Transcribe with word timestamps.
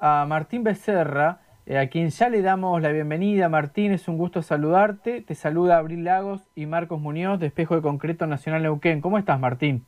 a 0.00 0.24
Martín 0.26 0.64
Becerra, 0.64 1.40
eh, 1.66 1.78
a 1.78 1.88
quien 1.88 2.08
ya 2.08 2.28
le 2.28 2.40
damos 2.42 2.80
la 2.80 2.90
bienvenida. 2.90 3.48
Martín, 3.48 3.92
es 3.92 4.08
un 4.08 4.16
gusto 4.16 4.42
saludarte. 4.42 5.20
Te 5.20 5.34
saluda 5.34 5.76
Abril 5.76 6.04
Lagos 6.04 6.42
y 6.56 6.66
Marcos 6.66 7.00
Muñoz 7.00 7.38
de 7.38 7.46
Espejo 7.46 7.76
de 7.76 7.82
Concreto 7.82 8.26
Nacional 8.26 8.62
Neuquén. 8.62 9.00
¿Cómo 9.00 9.18
estás, 9.18 9.38
Martín? 9.38 9.84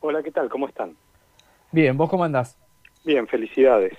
Hola, 0.00 0.22
¿qué 0.22 0.30
tal? 0.30 0.48
¿Cómo 0.48 0.66
están? 0.66 0.96
Bien, 1.70 1.96
¿vos 1.96 2.08
cómo 2.08 2.24
andás? 2.24 2.58
Bien, 3.04 3.26
felicidades. 3.26 3.92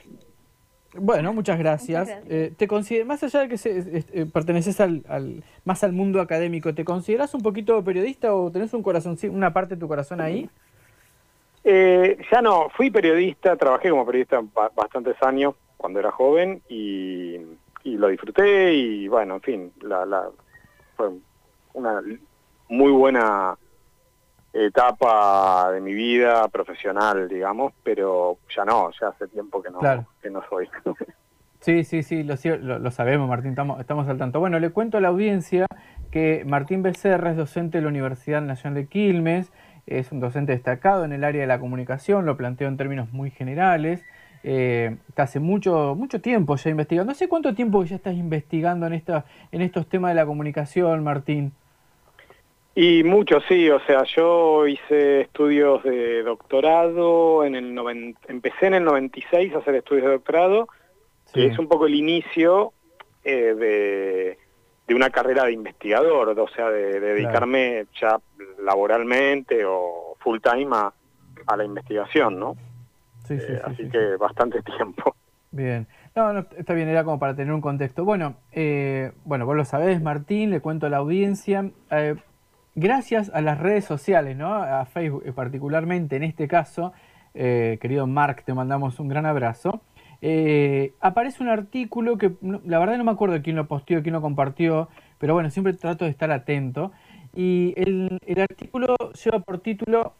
Bueno, 0.96 1.34
muchas 1.34 1.58
gracias. 1.58 2.10
Eh, 2.30 2.54
te 2.56 2.68
más 3.06 3.24
allá 3.24 3.42
de 3.42 3.50
que 3.50 3.58
eh, 3.64 4.26
perteneces 4.32 4.80
al, 4.80 5.44
más 5.66 5.84
al 5.84 5.94
mundo 5.94 6.22
académico, 6.22 6.74
¿te 6.76 6.86
consideras 6.86 7.34
un 7.34 7.42
poquito 7.42 7.84
periodista 7.84 8.34
o 8.36 8.52
tenés 8.52 8.74
un 8.74 8.84
corazón, 8.84 9.18
una 9.30 9.54
parte 9.54 9.76
de 9.76 9.80
tu 9.80 9.88
corazón 9.88 10.22
ahí? 10.22 10.50
Eh, 11.64 12.18
ya 12.32 12.42
no, 12.42 12.70
fui 12.70 12.92
periodista, 12.92 13.56
trabajé 13.56 13.90
como 13.90 14.06
periodista 14.06 14.42
bastantes 14.76 15.16
años 15.24 15.56
cuando 15.78 16.00
era 16.00 16.12
joven 16.12 16.62
y, 16.68 17.40
lo 17.84 18.08
disfruté 18.08 18.74
y 18.74 19.08
bueno, 19.08 19.36
en 19.36 19.42
fin, 19.42 19.74
la, 19.82 20.30
fue 20.96 21.10
una 21.74 22.02
muy 22.70 22.92
buena 22.92 23.58
etapa 24.54 25.72
de 25.72 25.82
mi 25.82 25.94
vida 25.94 26.48
profesional, 26.48 27.28
digamos, 27.28 27.74
pero 27.84 28.38
ya 28.56 28.66
no, 28.66 28.92
ya 29.00 29.10
hace 29.10 29.28
tiempo 29.28 29.62
que 29.62 29.70
no, 29.70 29.80
que 30.22 30.30
no 30.30 30.44
soy. 30.50 30.70
Sí, 31.64 31.86
sí, 31.86 32.04
sí, 32.04 32.24
lo, 32.24 32.36
lo, 32.78 32.92
sabemos, 32.92 33.30
Martín, 33.30 33.52
estamos, 33.52 33.80
estamos 33.80 34.10
al 34.10 34.18
tanto. 34.18 34.42
Bueno, 34.42 34.60
le 34.60 34.72
cuento 34.72 34.98
a 34.98 35.00
la 35.00 35.08
audiencia 35.08 35.66
que 36.12 36.44
Martín 36.46 36.84
Becerra 36.84 37.32
es 37.32 37.38
docente 37.38 37.78
de 37.78 37.84
la 37.84 37.88
Universidad 37.88 38.42
Nacional 38.42 38.76
de 38.76 38.88
Quilmes, 38.90 39.50
es 39.88 40.12
un 40.12 40.20
docente 40.20 40.54
destacado 40.54 41.06
en 41.06 41.14
el 41.14 41.24
área 41.24 41.42
de 41.42 41.48
la 41.48 41.60
comunicación, 41.60 42.26
lo 42.26 42.38
planteo 42.38 42.68
en 42.68 42.78
términos 42.78 43.12
muy 43.12 43.32
generales. 43.32 44.04
Eh, 44.46 44.98
hace 45.16 45.40
mucho, 45.40 45.96
mucho 45.96 46.20
tiempo 46.20 46.56
ya 46.58 46.70
investigando. 46.70 47.12
¿Hace 47.12 47.30
cuánto 47.30 47.54
tiempo 47.56 47.84
ya 47.86 47.96
estás 47.96 48.16
investigando 48.16 48.88
en, 48.88 48.94
esta, 48.94 49.26
en 49.52 49.62
estos 49.62 49.88
temas 49.88 50.12
de 50.12 50.16
la 50.16 50.26
comunicación, 50.26 51.04
Martín? 51.04 51.54
Y 52.76 53.04
mucho, 53.04 53.40
sí, 53.48 53.70
o 53.70 53.80
sea, 53.82 54.04
yo 54.04 54.66
hice 54.66 55.22
estudios 55.22 55.84
de 55.84 56.24
doctorado, 56.24 57.46
en 57.46 57.56
el 57.56 58.16
empecé 58.28 58.66
en 58.66 58.74
el 58.74 58.84
96 58.84 59.54
a 59.54 59.60
hacer 59.60 59.76
estudios 59.76 60.06
de 60.06 60.12
doctorado, 60.14 60.68
que 61.32 61.46
es 61.46 61.60
un 61.60 61.68
poco 61.68 61.86
el 61.86 61.94
inicio 61.94 62.74
eh, 63.24 64.38
de, 64.88 64.96
una 64.96 65.12
carrera 65.12 65.46
de 65.46 65.54
investigador, 65.54 66.38
o 66.38 66.48
sea, 66.50 66.70
de, 66.70 67.00
dedicarme 67.00 67.86
ya 68.00 68.20
laboralmente 68.64 69.64
o 69.66 70.16
full 70.20 70.40
time 70.40 70.70
a, 70.72 70.94
la 71.56 71.64
investigación, 71.66 72.40
¿no? 72.40 72.56
Sí, 73.28 73.40
sí, 73.40 73.52
eh, 73.54 73.62
así 73.64 73.90
que 73.90 74.16
bastante 74.18 74.62
tiempo. 74.78 75.16
Bien. 75.52 75.88
No, 76.16 76.34
no, 76.34 76.46
está 76.58 76.74
bien, 76.74 76.88
era 76.88 77.04
como 77.04 77.20
para 77.20 77.36
tener 77.36 77.54
un 77.54 77.62
contexto. 77.62 78.06
Bueno, 78.06 78.36
eh, 78.52 79.12
bueno, 79.26 79.46
vos 79.46 79.56
lo 79.56 79.66
sabés, 79.66 80.02
Martín, 80.02 80.52
le 80.52 80.62
cuento 80.62 80.88
a 80.88 80.90
la 80.90 80.98
audiencia 80.98 81.72
gracias 82.76 83.32
a 83.34 83.42
las 83.42 83.60
redes 83.60 83.86
sociales, 83.86 84.36
¿no? 84.38 84.54
a 84.54 84.86
Facebook 84.86 85.24
eh, 85.26 85.32
particularmente 85.32 86.16
en 86.16 86.24
este 86.24 86.48
caso, 86.48 86.94
eh, 87.34 87.78
querido 87.82 88.08
Mark, 88.08 88.44
te 88.46 88.54
mandamos 88.54 89.00
un 89.00 89.08
gran 89.08 89.26
abrazo. 89.26 89.82
Eh, 90.22 90.94
aparece 91.02 91.44
un 91.44 91.50
artículo 91.50 92.18
que 92.18 92.32
la 92.66 92.80
verdad 92.80 92.98
no 92.98 93.04
me 93.04 93.12
acuerdo 93.12 93.42
quién 93.42 93.58
lo 93.58 93.68
posteó, 93.68 94.02
quién 94.02 94.14
lo 94.14 94.22
compartió, 94.22 94.88
pero 95.18 95.34
bueno, 95.34 95.50
siempre 95.50 95.74
trato 95.74 96.06
de 96.06 96.12
estar 96.12 96.32
atento. 96.32 96.92
Y 97.34 97.74
el, 97.78 98.20
el 98.26 98.42
artículo 98.42 98.96
lleva 99.24 99.40
por 99.40 99.60
título 99.60 100.14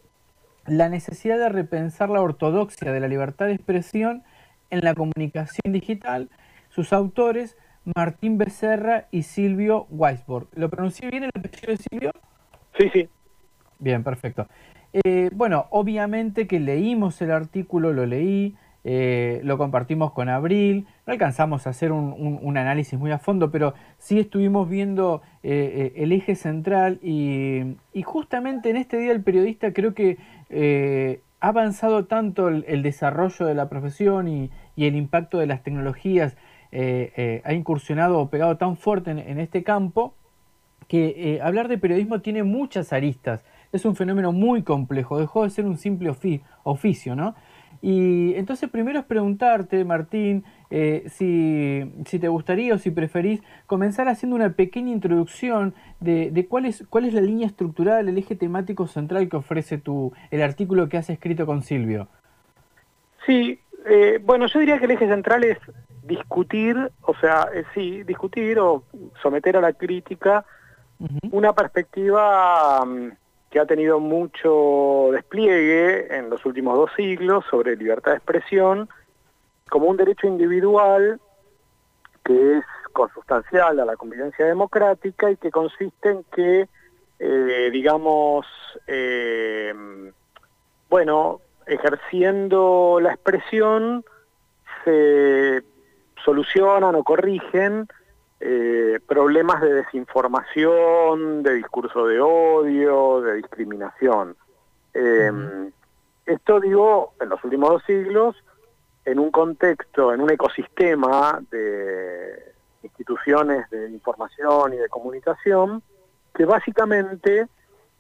La 0.66 0.90
necesidad 0.90 1.38
de 1.38 1.50
repensar 1.50 2.10
la 2.10 2.22
ortodoxia 2.22 2.92
de 2.92 3.00
la 3.00 3.08
libertad 3.08 3.48
de 3.48 3.54
expresión 3.54 4.24
en 4.70 4.82
la 4.82 4.96
comunicación 4.96 5.72
digital. 5.72 6.30
Sus 6.70 6.94
autores, 6.94 7.56
Martín 7.96 8.38
Becerra 8.38 9.08
y 9.12 9.24
Silvio 9.24 9.86
Weisborg. 9.90 10.48
¿Lo 10.56 10.70
pronuncié 10.70 11.10
bien 11.10 11.24
el 11.24 11.32
apellido 11.36 11.68
de 11.68 11.78
Silvio? 11.78 12.12
Sí, 12.78 12.90
sí. 12.92 13.10
Bien, 13.80 14.04
perfecto. 14.04 14.48
Eh, 14.94 15.30
bueno, 15.34 15.68
obviamente 15.72 16.48
que 16.48 16.60
leímos 16.60 17.22
el 17.22 17.32
artículo, 17.32 17.94
lo 17.94 18.06
leí, 18.06 18.56
eh, 18.84 19.42
lo 19.44 19.58
compartimos 19.58 20.12
con 20.12 20.30
Abril, 20.30 20.88
no 21.06 21.14
alcanzamos 21.14 21.68
a 21.68 21.72
hacer 21.72 21.92
un, 21.92 22.58
análisis 22.58 23.00
muy 23.00 23.12
a 23.12 23.18
fondo, 23.18 23.52
pero 23.52 23.74
sí 23.98 24.20
estuvimos 24.20 24.70
viendo 24.70 25.22
eh, 25.42 25.94
el 25.96 26.12
eje 26.12 26.36
central 26.36 27.00
y, 27.02 27.76
justamente 28.04 28.70
en 28.70 28.78
este 28.78 28.98
día 28.98 29.12
el 29.12 29.24
periodista 29.24 29.74
creo 29.74 29.94
que 29.94 30.18
ha 31.40 31.48
avanzado 31.48 32.06
tanto 32.06 32.50
el, 32.50 32.84
desarrollo 32.84 33.46
de 33.46 33.56
la 33.56 33.70
profesión 33.70 34.28
y, 34.28 34.52
el 34.78 34.96
impacto 34.96 35.40
de 35.40 35.48
las 35.48 35.64
tecnologías, 35.64 36.38
ha 36.72 37.54
incursionado 37.54 38.20
o 38.20 38.30
pegado 38.30 38.58
tan 38.58 38.78
fuerte 38.78 39.12
en 39.12 39.40
este 39.40 39.64
campo 39.64 40.16
que 40.88 41.16
eh, 41.18 41.42
hablar 41.42 41.68
de 41.68 41.78
periodismo 41.78 42.22
tiene 42.22 42.44
muchas 42.44 42.94
aristas. 42.94 43.44
Es 43.72 43.86
un 43.86 43.96
fenómeno 43.96 44.32
muy 44.32 44.64
complejo, 44.64 45.20
dejó 45.20 45.44
de 45.44 45.50
ser 45.50 45.66
un 45.66 45.78
simple 45.78 46.14
oficio, 46.64 47.16
¿no? 47.16 47.36
Y 47.86 48.34
entonces 48.36 48.70
primero 48.70 49.00
es 49.00 49.04
preguntarte, 49.04 49.84
Martín, 49.84 50.46
eh, 50.70 51.04
si, 51.10 52.18
te 52.18 52.30
gustaría 52.30 52.74
o 52.74 52.78
si 52.78 52.92
preferís 52.92 53.42
comenzar 53.68 54.08
haciendo 54.08 54.38
una 54.38 54.54
pequeña 54.54 54.94
introducción 54.94 55.74
de, 56.00 56.48
cuál, 56.50 56.66
es, 56.66 56.86
cuál 56.90 57.04
es 57.04 57.14
la 57.14 57.20
línea 57.20 57.46
estructural, 57.46 58.08
el 58.08 58.18
eje 58.18 58.38
temático 58.38 58.88
central 58.88 59.28
que 59.28 59.36
ofrece 59.36 59.80
tu, 59.80 60.14
el 60.32 60.42
artículo 60.42 60.88
que 60.88 60.96
has 60.96 61.10
escrito 61.10 61.46
con 61.46 61.62
Silvio. 61.62 62.08
Sí, 63.26 63.60
eh, 63.86 64.18
bueno, 64.24 64.48
yo 64.48 64.62
diría 64.62 64.80
que 64.80 64.86
el 64.86 64.92
eje 64.92 65.10
central 65.10 65.44
es 65.44 65.58
discutir, 66.04 66.78
o 67.02 67.14
sea, 67.16 67.50
sí, 67.74 68.04
discutir 68.04 68.60
o 68.60 68.86
someter 69.22 69.58
a 69.58 69.62
la 69.62 69.74
crítica 69.74 70.46
una 71.32 71.52
perspectiva 71.52 72.86
mm, 72.86 73.10
que 73.54 73.60
ha 73.60 73.68
tenido 73.68 74.00
mucho 74.00 75.10
despliegue 75.12 76.18
en 76.18 76.32
los 76.32 76.44
últimos 76.44 76.76
dos 76.76 76.90
siglos 76.96 77.46
sobre 77.52 77.76
libertad 77.76 78.14
de 78.14 78.18
expresión 78.18 78.90
como 79.70 79.86
un 79.86 79.96
derecho 79.96 80.26
individual 80.26 81.22
que 82.26 82.58
es 82.58 82.66
consustancial 82.94 83.80
a 83.80 83.86
la 83.86 83.96
convivencia 83.96 84.48
democrática 84.48 85.30
y 85.30 85.38
que 85.38 85.52
consiste 85.52 86.10
en 86.10 86.24
que, 86.34 86.68
eh, 87.20 87.70
digamos, 87.72 88.48
eh, 88.88 89.72
bueno, 90.90 91.40
ejerciendo 91.68 92.98
la 93.04 93.14
expresión 93.14 94.04
se 94.84 95.62
solucionan 96.26 96.96
o 96.96 97.04
corrigen 97.04 97.88
eh, 98.46 99.00
problemas 99.08 99.62
de 99.62 99.74
desinformación, 99.74 101.44
de 101.44 101.54
discurso 101.54 102.08
de 102.08 102.20
odio, 102.20 103.22
de 103.22 103.36
discriminación. 103.36 104.36
Em, 104.94 105.72
esto 106.26 106.60
digo, 106.60 107.14
en 107.22 107.30
los 107.30 107.42
últimos 107.46 107.70
dos 107.70 107.84
siglos, 107.86 108.36
en 109.06 109.20
un 109.20 109.32
contexto, 109.32 110.14
en 110.14 110.20
un 110.20 110.30
ecosistema 110.30 111.42
de 111.52 112.54
instituciones 112.82 113.70
de 113.70 113.90
información 113.90 114.74
y 114.74 114.78
de 114.78 114.90
comunicación, 114.90 115.82
que 116.36 116.44
básicamente 116.44 117.48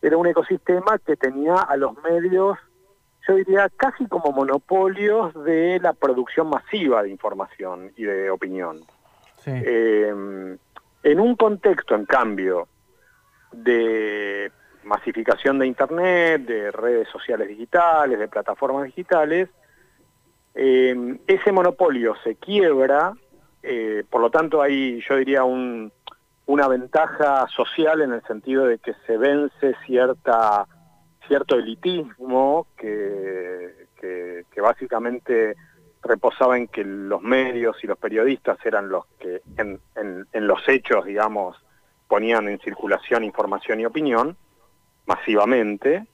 era 0.01 0.17
un 0.17 0.27
ecosistema 0.27 0.99
que 0.99 1.15
tenía 1.15 1.55
a 1.55 1.77
los 1.77 1.93
medios, 2.03 2.57
yo 3.25 3.35
diría, 3.35 3.69
casi 3.77 4.07
como 4.07 4.33
monopolios 4.33 5.33
de 5.45 5.79
la 5.79 5.93
producción 5.93 6.49
masiva 6.49 7.01
de 7.01 7.11
información 7.11 7.93
y 7.95 8.03
de 8.03 8.29
opinión. 8.29 8.81
Eh, 9.45 10.13
en 11.03 11.19
un 11.19 11.35
contexto, 11.35 11.95
en 11.95 12.05
cambio, 12.05 12.67
de 13.51 14.51
masificación 14.83 15.59
de 15.59 15.67
Internet, 15.67 16.45
de 16.45 16.71
redes 16.71 17.07
sociales 17.09 17.47
digitales, 17.47 18.19
de 18.19 18.27
plataformas 18.27 18.85
digitales, 18.85 19.49
eh, 20.55 21.19
ese 21.27 21.51
monopolio 21.51 22.15
se 22.23 22.35
quiebra, 22.35 23.13
eh, 23.61 24.03
por 24.09 24.21
lo 24.21 24.29
tanto 24.29 24.61
hay, 24.61 25.01
yo 25.01 25.17
diría, 25.17 25.43
una 25.43 26.67
ventaja 26.67 27.47
social 27.47 28.01
en 28.01 28.13
el 28.13 28.21
sentido 28.23 28.65
de 28.65 28.77
que 28.77 28.93
se 29.05 29.17
vence 29.17 29.75
cierta, 29.85 30.67
cierto 31.27 31.55
elitismo 31.55 32.67
que 32.77 33.73
básicamente 34.61 35.55
reposaba 36.03 36.57
en 36.57 36.67
que 36.67 36.83
los 36.83 37.21
medios 37.21 37.77
y 37.83 37.87
los 37.87 37.97
periodistas 37.97 38.57
eran 38.65 38.89
los 38.89 39.05
que 39.19 39.41
en, 39.57 39.79
los 40.33 40.67
hechos, 40.67 41.05
digamos, 41.05 41.57
ponían 42.07 42.49
en 42.49 42.59
circulación 42.59 43.23
información 43.23 43.79
y 43.79 43.85
opinión 43.85 44.37
masivamente, 45.05 46.05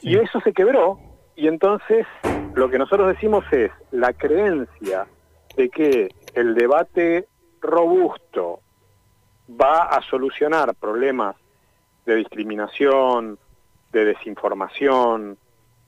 y 0.00 0.18
eso 0.18 0.40
se 0.40 0.52
quebró, 0.52 0.98
y 1.34 1.48
entonces 1.48 2.06
lo 2.54 2.68
que 2.68 2.78
nosotros 2.78 3.08
decimos 3.08 3.44
es 3.52 3.70
la 3.90 4.12
creencia 4.12 5.06
de 5.56 5.68
que 5.68 6.08
el 6.34 6.54
debate 6.54 7.26
robusto 7.60 8.60
va 9.48 9.84
a 9.84 10.02
solucionar 10.02 10.74
problemas 10.74 11.36
de 12.04 12.16
discriminación, 12.16 13.38
de 13.92 14.04
desinformación, 14.04 15.38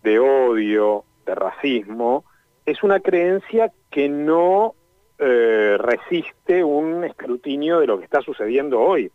de 0.03 0.19
odio, 0.19 1.05
de 1.27 1.35
racismo, 1.35 2.25
es 2.71 2.83
una 2.83 3.01
creencia 3.01 3.73
que 3.91 4.09
no 4.11 4.75
eh, 5.19 5.77
resiste 5.79 6.63
un 6.63 7.03
escrutinio 7.03 7.81
de 7.81 7.87
lo 7.87 7.99
que 7.99 8.05
está 8.05 8.21
sucediendo 8.21 8.81
hoy 8.81 9.11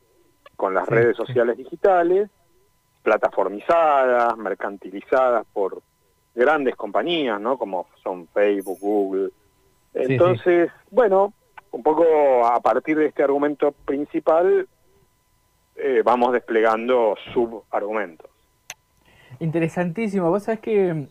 con 0.56 0.74
las 0.74 0.88
redes 0.88 1.16
sociales 1.16 1.58
digitales, 1.58 2.30
plataformizadas, 3.04 4.36
mercantilizadas 4.38 5.46
por 5.54 5.82
grandes 6.34 6.76
compañías, 6.76 7.40
¿no? 7.40 7.58
Como 7.60 7.88
son 8.02 8.28
Facebook, 8.30 8.80
Google. 8.80 9.30
Entonces, 9.94 10.72
bueno, 10.90 11.34
un 11.72 11.84
poco 11.84 12.48
a 12.48 12.60
partir 12.60 12.98
de 12.98 13.06
este 13.06 13.24
argumento 13.24 13.72
principal, 13.72 14.68
eh, 15.76 16.02
vamos 16.04 16.34
desplegando 16.34 17.16
subargumentos. 17.34 18.33
Interesantísimo. 19.40 20.30
Vos 20.30 20.44
sabés 20.44 20.60
que 20.60 20.90
el, 20.90 21.08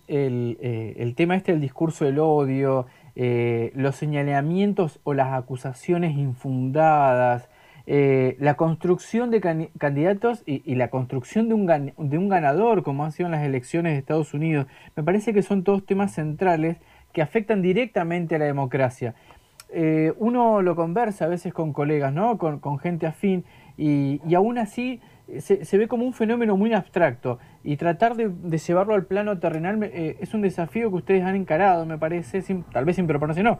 eh, 0.60 0.94
el 0.98 1.14
tema 1.14 1.36
este 1.36 1.52
del 1.52 1.60
discurso 1.60 2.04
del 2.04 2.18
odio, 2.18 2.86
eh, 3.16 3.72
los 3.74 3.96
señalamientos 3.96 5.00
o 5.04 5.14
las 5.14 5.32
acusaciones 5.32 6.16
infundadas, 6.16 7.48
eh, 7.86 8.36
la 8.38 8.54
construcción 8.54 9.30
de 9.30 9.68
candidatos 9.76 10.44
y, 10.46 10.74
la 10.76 10.88
construcción 10.88 11.48
de 11.48 11.54
un, 11.54 11.66
de 11.66 12.18
un 12.18 12.28
ganador, 12.28 12.84
como 12.84 13.04
han 13.04 13.12
sido 13.12 13.28
las 13.28 13.42
elecciones 13.42 13.92
de 13.92 13.98
Estados 13.98 14.34
Unidos, 14.34 14.66
me 14.94 15.02
parece 15.02 15.34
que 15.34 15.42
son 15.42 15.64
todos 15.64 15.84
temas 15.84 16.14
centrales 16.14 16.76
que 17.12 17.22
afectan 17.22 17.60
directamente 17.60 18.36
a 18.36 18.38
la 18.38 18.44
democracia. 18.44 19.14
Uno 20.18 20.60
lo 20.60 20.76
conversa 20.76 21.24
a 21.24 21.28
veces 21.28 21.52
con 21.52 21.72
colegas, 21.72 22.12
¿no? 22.12 22.38
con, 22.38 22.78
gente 22.78 23.06
afín, 23.06 23.44
y, 23.76 24.20
y 24.28 24.34
aún 24.34 24.58
así 24.58 25.00
se, 25.40 25.78
ve 25.78 25.88
como 25.88 26.04
un 26.04 26.12
fenómeno 26.12 26.56
muy 26.56 26.72
abstracto 26.74 27.38
y 27.64 27.76
tratar 27.76 28.16
de, 28.16 28.58
llevarlo 28.58 28.94
al 28.94 29.04
plano 29.04 29.38
terrenal 29.38 29.82
eh, 29.84 30.16
es 30.20 30.34
un 30.34 30.42
desafío 30.42 30.90
que 30.90 30.96
ustedes 30.96 31.24
han 31.24 31.36
encarado, 31.36 31.86
me 31.86 31.98
parece, 31.98 32.42
tal 32.72 32.84
vez 32.84 32.96
sin 32.96 33.06
proponerse 33.06 33.42
no, 33.42 33.58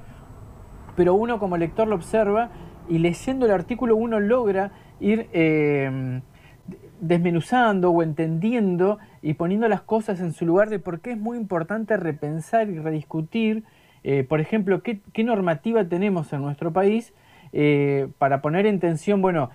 pero 0.96 1.14
uno 1.14 1.38
como 1.38 1.56
lector 1.56 1.86
lo 1.86 1.94
observa 1.94 2.50
y 2.88 2.98
leyendo 2.98 3.46
el 3.46 3.52
artículo 3.52 3.94
uno 3.96 4.18
logra 4.18 4.72
ir 4.98 5.28
eh, 5.32 6.20
desmenuzando 7.00 7.90
o 7.90 8.02
entendiendo 8.02 8.98
y 9.22 9.34
poniendo 9.34 9.68
las 9.68 9.82
cosas 9.82 10.20
en 10.20 10.32
su 10.32 10.46
lugar 10.46 10.68
de 10.68 10.80
por 10.80 11.00
qué 11.00 11.12
es 11.12 11.18
muy 11.18 11.36
importante 11.36 11.96
repensar 11.96 12.68
y 12.70 12.78
rediscutir, 12.78 13.62
eh, 14.02 14.24
por 14.24 14.40
ejemplo, 14.40 14.82
qué, 14.82 15.00
qué, 15.12 15.22
normativa 15.22 15.84
tenemos 15.84 16.32
en 16.32 16.42
nuestro 16.42 16.72
país 16.72 17.14
para 18.16 18.40
poner 18.40 18.64
en 18.64 18.80
tensión, 18.80 19.20
bueno, 19.20 19.50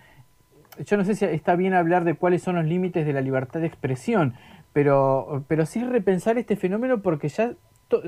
yo 0.85 0.97
no 0.97 1.05
sé 1.05 1.15
si 1.15 1.25
está 1.25 1.55
bien 1.55 1.73
hablar 1.73 2.03
de 2.03 2.15
cuáles 2.15 2.43
son 2.43 2.55
los 2.55 2.65
límites 2.65 3.05
de 3.05 3.13
la 3.13 3.21
libertad 3.21 3.59
de 3.59 3.67
expresión, 3.67 4.35
pero, 4.73 5.43
pero 5.47 5.65
sí 5.65 5.83
repensar 5.83 6.37
este 6.37 6.55
fenómeno 6.55 7.01
porque 7.01 7.29
ya 7.29 7.53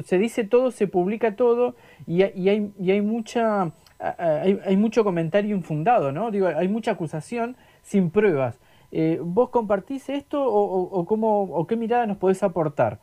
se 0.04 0.18
dice 0.18 0.44
todo, 0.44 0.71
se 0.71 0.88
publica 0.88 1.36
todo 1.36 1.75
y, 2.06 2.24
hay, 2.24 2.74
y 2.80 2.92
hay, 2.92 3.01
mucha, 3.01 3.71
hay, 4.00 4.77
mucho 4.77 5.04
comentario 5.04 5.56
infundado, 5.56 6.12
¿no? 6.12 6.31
Digo, 6.31 6.48
hay 6.48 6.68
mucha 6.68 6.92
acusación 6.92 7.56
sin 7.81 8.12
pruebas. 8.12 8.60
Eh, 8.92 9.19
¿Vos 9.21 9.50
compartís 9.50 10.10
esto 10.10 10.44
o, 10.44 11.06
cómo, 11.06 11.44
o 11.44 11.68
qué 11.68 11.75
mirada 11.75 12.06
nos 12.07 12.18
podés 12.18 12.44
aportar? 12.44 13.00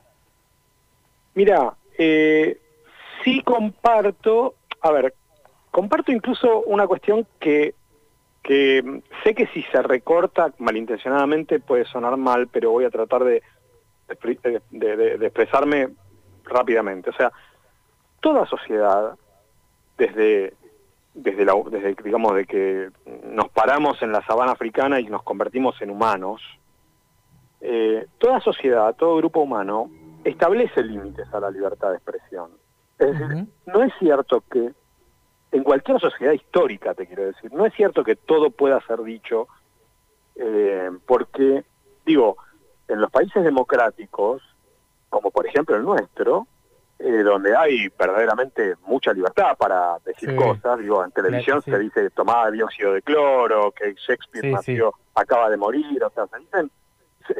Mira, 1.34 1.74
eh, 1.98 2.60
sí 3.24 3.40
comparto, 3.42 4.54
a 4.80 4.90
ver, 4.90 5.14
comparto 5.70 6.12
incluso 6.12 6.62
una 6.62 6.86
cuestión 6.86 7.26
que 7.38 7.74
que 8.46 9.02
sé 9.24 9.34
que 9.34 9.48
si 9.48 9.64
se 9.64 9.82
recorta 9.82 10.52
malintencionadamente 10.58 11.58
puede 11.58 11.84
sonar 11.84 12.16
mal, 12.16 12.46
pero 12.46 12.70
voy 12.70 12.84
a 12.84 12.90
tratar 12.90 13.24
de, 13.24 13.42
de, 14.70 15.26
expresarme 15.26 15.88
rápidamente. 16.44 17.10
O 17.10 17.12
sea, 17.12 17.32
toda 18.20 18.46
sociedad, 18.46 19.16
desde, 19.98 20.54
desde, 21.12 21.44
la, 21.44 21.54
desde, 21.68 21.96
digamos, 22.04 22.36
de 22.36 22.46
que 22.46 22.90
nos 23.24 23.48
paramos 23.48 24.00
en 24.00 24.12
la 24.12 24.24
sabana 24.24 24.52
africana 24.52 25.00
y 25.00 25.06
nos 25.06 25.24
convertimos 25.24 25.82
en 25.82 25.90
humanos, 25.90 26.40
eh, 27.60 28.06
toda 28.18 28.38
sociedad, 28.38 28.94
todo 28.94 29.16
grupo 29.16 29.40
humano 29.40 29.90
establece 30.22 30.84
límites 30.84 31.26
a 31.34 31.40
la 31.40 31.50
libertad 31.50 31.90
de 31.90 31.96
expresión. 31.96 32.52
Es 33.00 33.18
decir, 33.18 33.46
no 33.66 33.82
es 33.82 33.92
cierto 33.98 34.44
que 34.48 34.70
en 35.56 35.64
cualquier 35.64 35.98
sociedad 35.98 36.32
histórica, 36.32 36.94
te 36.94 37.06
quiero 37.06 37.24
decir. 37.24 37.50
No 37.52 37.64
es 37.64 37.74
cierto 37.74 38.04
que 38.04 38.14
todo 38.14 38.50
pueda 38.50 38.78
ser 38.86 39.02
dicho, 39.02 39.48
eh, 40.34 40.90
porque, 41.06 41.64
digo, 42.04 42.36
en 42.88 43.00
los 43.00 43.10
países 43.10 43.42
democráticos, 43.42 44.42
como 45.08 45.30
por 45.30 45.46
ejemplo 45.46 45.76
el 45.76 45.82
nuestro, 45.82 46.46
eh, 46.98 47.22
donde 47.22 47.56
hay 47.56 47.88
verdaderamente 47.98 48.74
mucha 48.86 49.14
libertad 49.14 49.56
para 49.56 49.98
decir 50.04 50.36
cosas, 50.36 50.78
digo, 50.78 51.02
en 51.02 51.10
televisión 51.12 51.62
se 51.62 51.78
dice 51.78 52.10
tomaba 52.10 52.50
dióxido 52.50 52.92
de 52.92 53.00
cloro, 53.00 53.72
que 53.72 53.94
Shakespeare 53.94 54.50
nació, 54.50 54.92
acaba 55.14 55.48
de 55.48 55.56
morir, 55.56 56.04
o 56.04 56.10
sea, 56.10 56.26
se 56.26 56.38
dicen, 56.38 56.70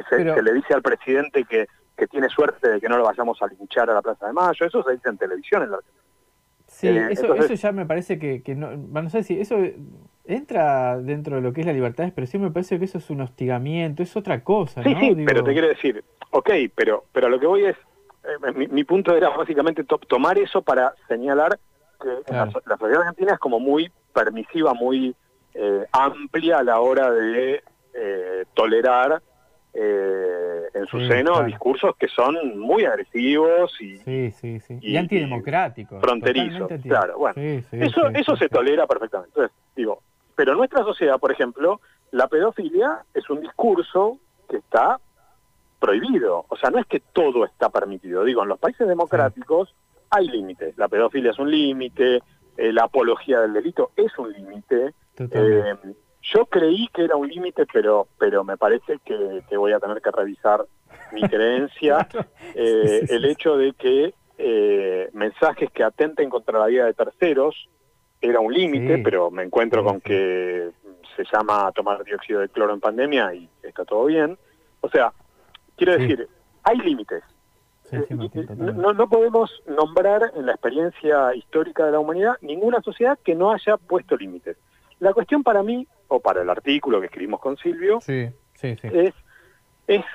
se, 0.09 0.41
le 0.41 0.53
dice 0.53 0.73
al 0.73 0.81
presidente 0.81 1.45
que, 1.45 1.67
que 1.95 2.07
tiene 2.07 2.29
suerte 2.29 2.67
de 2.67 2.81
que 2.81 2.89
no 2.89 2.97
lo 2.97 3.03
vayamos 3.03 3.39
a 3.43 3.47
linchar 3.47 3.89
a 3.91 3.93
la 3.93 4.01
Plaza 4.01 4.25
de 4.25 4.33
Mayo, 4.33 4.65
eso 4.65 4.83
se 4.83 4.93
dice 4.93 5.09
en 5.09 5.17
televisión 5.17 5.63
en 5.63 5.71
la 5.71 5.79
Sí, 6.77 6.87
eh, 6.89 7.07
eso, 7.09 7.33
eso 7.33 7.55
ya 7.55 7.71
me 7.71 7.87
parece 7.87 8.19
que, 8.19 8.43
que 8.43 8.53
no, 8.53 8.77
no 8.77 9.09
sé 9.09 9.23
si 9.23 9.39
eso 9.39 9.57
entra 10.25 10.99
dentro 10.99 11.37
de 11.37 11.41
lo 11.41 11.51
que 11.51 11.61
es 11.61 11.67
la 11.67 11.73
libertad 11.73 12.03
de 12.03 12.09
expresión, 12.09 12.43
me 12.43 12.51
parece 12.51 12.77
que 12.77 12.85
eso 12.85 12.99
es 12.99 13.09
un 13.09 13.21
hostigamiento, 13.21 14.03
es 14.03 14.15
otra 14.15 14.43
cosa, 14.43 14.83
sí, 14.83 14.95
Sí, 14.99 15.23
pero 15.25 15.43
te 15.43 15.53
quiero 15.53 15.69
decir, 15.69 16.03
ok, 16.29 16.51
pero, 16.75 17.05
pero 17.11 17.29
lo 17.29 17.39
que 17.39 17.47
voy 17.47 17.65
es, 17.65 17.75
eh, 17.75 18.67
mi, 18.69 18.83
punto 18.83 19.15
era 19.15 19.29
básicamente 19.29 19.83
tomar 20.07 20.37
eso 20.37 20.61
para 20.61 20.93
señalar 21.07 21.57
que 21.99 22.31
la, 22.31 22.51
sociedad 22.51 23.01
argentina 23.01 23.33
es 23.33 23.39
como 23.39 23.59
muy 23.59 23.91
permisiva, 24.13 24.75
muy 24.75 25.15
eh, 25.55 25.83
amplia 25.91 26.59
a 26.59 26.63
la 26.63 26.79
hora 26.79 27.09
de 27.09 27.63
tolerar 28.53 29.23
en 30.77 30.87
su 30.87 30.99
seno 31.01 31.43
discursos 31.43 31.95
que 31.97 32.07
son 32.07 32.59
muy 32.59 32.85
agresivos 32.85 33.73
y, 33.81 33.99
y, 34.81 34.97
antidemocráticos. 34.97 36.01
Fronterizos, 36.01 36.69
claro. 36.83 37.17
Bueno, 37.17 37.41
eso, 37.71 38.07
eso 38.09 38.35
se 38.35 38.49
tolera 38.49 38.87
perfectamente. 38.87 39.31
Entonces, 39.35 39.57
digo, 39.75 40.01
pero 40.35 40.51
en 40.51 40.59
nuestra 40.59 40.83
sociedad, 40.83 41.19
por 41.19 41.31
ejemplo, 41.31 41.81
la 42.11 42.27
pedofilia 42.27 43.03
es 43.13 43.29
un 43.29 43.41
discurso 43.41 44.19
que 44.49 44.57
está 44.57 44.99
prohibido. 45.79 46.45
O 46.49 46.55
sea, 46.57 46.69
no 46.69 46.79
es 46.79 46.85
que 46.85 46.99
todo 46.99 47.45
está 47.45 47.69
permitido. 47.69 48.23
Digo, 48.23 48.43
en 48.43 48.49
los 48.49 48.59
países 48.59 48.87
democráticos 48.87 49.73
hay 50.09 50.27
límites. 50.27 50.77
La 50.77 50.87
pedofilia 50.87 51.31
es 51.31 51.39
un 51.39 51.51
límite, 51.51 52.21
eh, 52.57 52.71
la 52.71 52.83
apología 52.83 53.41
del 53.41 53.53
delito 53.53 53.91
es 53.95 54.17
un 54.17 54.31
límite. 54.31 54.93
Eh, 55.19 55.75
yo 56.33 56.45
creí 56.45 56.87
que 56.93 57.03
era 57.03 57.15
un 57.15 57.27
límite, 57.27 57.65
pero, 57.71 58.07
pero 58.17 58.43
me 58.43 58.57
parece 58.57 58.99
que, 59.05 59.41
voy 59.55 59.73
a 59.73 59.79
tener 59.79 60.01
que 60.01 60.11
revisar 60.11 60.65
mi 61.11 61.21
creencia. 61.23 62.07
Eh, 62.59 63.05
el 63.09 63.25
hecho 63.25 63.55
de 63.57 63.73
que 63.73 64.13
eh, 64.37 65.09
mensajes 65.13 65.69
que 65.71 65.83
atenten 65.83 66.29
contra 66.29 66.57
la 66.57 66.67
vida 66.67 66.85
de 66.85 66.93
terceros 66.93 67.69
era 68.19 68.39
un 68.39 68.51
límite, 68.51 68.97
pero 68.99 69.29
me 69.29 69.43
encuentro 69.43 69.83
con 69.83 70.01
que 70.01 70.71
se 71.15 71.23
llama 71.31 71.71
tomar 71.73 72.03
dióxido 72.03 72.39
de 72.39 72.49
cloro 72.49 72.73
en 72.73 72.79
pandemia 72.79 73.33
y 73.35 73.47
está 73.61 73.85
todo 73.85 74.05
bien. 74.05 74.37
O 74.81 74.89
sea, 74.89 75.11
quiero 75.75 75.97
decir, 75.97 76.27
hay 76.63 76.77
límites. 76.77 77.23
Eh, 77.91 78.05
no, 78.57 78.93
no 78.93 79.07
podemos 79.07 79.51
nombrar 79.67 80.31
en 80.35 80.45
la 80.45 80.53
experiencia 80.53 81.35
histórica 81.35 81.85
de 81.85 81.91
la 81.91 81.99
humanidad 81.99 82.37
ninguna 82.41 82.81
sociedad 82.81 83.19
que 83.23 83.35
no 83.35 83.51
haya 83.51 83.77
puesto 83.77 84.17
límites. 84.17 84.57
La 84.99 85.13
cuestión 85.13 85.43
para 85.43 85.63
mí 85.63 85.87
o 86.07 86.19
para 86.19 86.41
el 86.41 86.49
artículo 86.49 86.99
que 86.99 87.07
escribimos 87.07 87.39
con 87.39 87.57
Silvio, 87.57 87.99
es, 88.61 89.13
es 89.87 90.05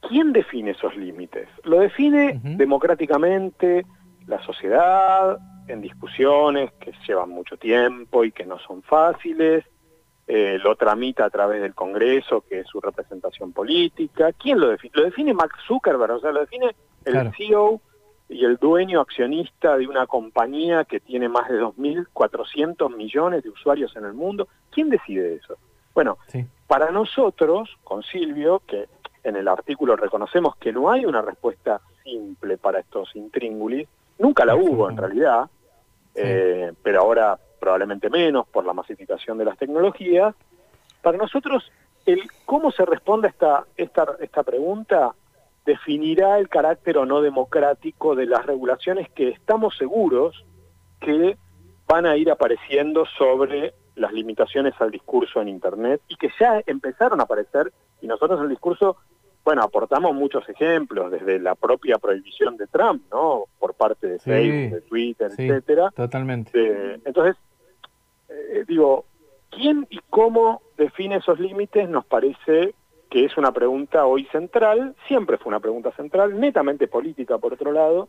quién 0.00 0.32
define 0.32 0.72
esos 0.72 0.96
límites. 0.96 1.48
Lo 1.62 1.80
define 1.80 2.40
democráticamente 2.42 3.86
la 4.26 4.42
sociedad, 4.44 5.38
en 5.68 5.80
discusiones 5.80 6.72
que 6.80 6.92
llevan 7.06 7.30
mucho 7.30 7.56
tiempo 7.56 8.24
y 8.24 8.32
que 8.32 8.44
no 8.44 8.58
son 8.58 8.82
fáciles, 8.82 9.64
eh, 10.26 10.58
lo 10.62 10.76
tramita 10.76 11.26
a 11.26 11.30
través 11.30 11.60
del 11.60 11.74
Congreso, 11.74 12.42
que 12.48 12.60
es 12.60 12.66
su 12.66 12.80
representación 12.80 13.52
política. 13.52 14.32
¿Quién 14.32 14.58
lo 14.58 14.68
define? 14.68 14.92
Lo 14.94 15.04
define 15.04 15.34
Max 15.34 15.54
Zuckerberg, 15.66 16.12
o 16.12 16.20
sea, 16.20 16.32
lo 16.32 16.40
define 16.40 16.74
el 17.04 17.32
CEO 17.36 17.80
y 18.28 18.44
el 18.44 18.56
dueño 18.56 19.00
accionista 19.00 19.76
de 19.76 19.86
una 19.86 20.06
compañía 20.06 20.84
que 20.84 21.00
tiene 21.00 21.28
más 21.28 21.48
de 21.48 21.60
2.400 21.60 22.94
millones 22.94 23.42
de 23.42 23.50
usuarios 23.50 23.94
en 23.96 24.04
el 24.04 24.14
mundo. 24.14 24.48
¿Quién 24.70 24.88
decide 24.88 25.34
eso? 25.34 25.56
Bueno, 25.94 26.18
para 26.66 26.90
nosotros, 26.90 27.70
con 27.84 28.02
Silvio, 28.02 28.62
que 28.66 28.88
en 29.22 29.36
el 29.36 29.46
artículo 29.46 29.96
reconocemos 29.96 30.56
que 30.56 30.72
no 30.72 30.90
hay 30.90 31.04
una 31.06 31.22
respuesta 31.22 31.80
simple 32.02 32.58
para 32.58 32.80
estos 32.80 33.14
intríngulis, 33.14 33.88
nunca 34.18 34.44
la 34.44 34.56
hubo 34.56 34.90
en 34.90 34.96
realidad, 34.96 35.48
eh, 36.14 36.72
pero 36.82 37.00
ahora 37.00 37.38
probablemente 37.60 38.10
menos 38.10 38.46
por 38.48 38.64
la 38.64 38.72
masificación 38.72 39.38
de 39.38 39.44
las 39.44 39.56
tecnologías. 39.56 40.34
Para 41.00 41.16
nosotros, 41.16 41.70
el 42.04 42.22
cómo 42.44 42.70
se 42.70 42.84
responde 42.84 43.28
a 43.28 43.30
esta, 43.30 43.64
esta, 43.76 44.16
esta 44.20 44.42
pregunta 44.42 45.14
definirá 45.64 46.38
el 46.38 46.48
carácter 46.48 46.98
o 46.98 47.06
no 47.06 47.22
democrático 47.22 48.14
de 48.14 48.26
las 48.26 48.44
regulaciones 48.44 49.08
que 49.10 49.28
estamos 49.28 49.76
seguros 49.76 50.44
que 51.00 51.36
van 51.86 52.06
a 52.06 52.16
ir 52.16 52.30
apareciendo 52.30 53.04
sobre 53.18 53.74
las 53.96 54.12
limitaciones 54.12 54.74
al 54.80 54.90
discurso 54.90 55.40
en 55.40 55.48
Internet 55.48 56.00
y 56.08 56.16
que 56.16 56.30
ya 56.40 56.62
empezaron 56.66 57.20
a 57.20 57.24
aparecer 57.24 57.72
y 58.00 58.06
nosotros 58.06 58.38
en 58.38 58.44
el 58.44 58.50
discurso, 58.50 58.96
bueno, 59.44 59.62
aportamos 59.62 60.14
muchos 60.14 60.46
ejemplos, 60.48 61.10
desde 61.10 61.38
la 61.38 61.54
propia 61.54 61.98
prohibición 61.98 62.56
de 62.56 62.66
Trump, 62.66 63.02
¿no? 63.10 63.44
Por 63.58 63.74
parte 63.74 64.06
de 64.08 64.18
Facebook, 64.18 64.74
de 64.74 64.80
Twitter, 64.82 65.30
etcétera. 65.30 65.90
Totalmente. 65.94 67.00
entonces, 67.04 67.36
eh, 68.28 68.64
digo, 68.66 69.04
¿quién 69.50 69.86
y 69.90 70.00
cómo 70.10 70.62
define 70.76 71.16
esos 71.16 71.38
límites? 71.38 71.88
Nos 71.88 72.04
parece 72.04 72.74
que 73.14 73.24
es 73.24 73.36
una 73.36 73.52
pregunta 73.52 74.06
hoy 74.06 74.24
central, 74.32 74.96
siempre 75.06 75.38
fue 75.38 75.50
una 75.50 75.60
pregunta 75.60 75.92
central, 75.92 76.40
netamente 76.40 76.88
política 76.88 77.38
por 77.38 77.52
otro 77.52 77.70
lado, 77.70 78.08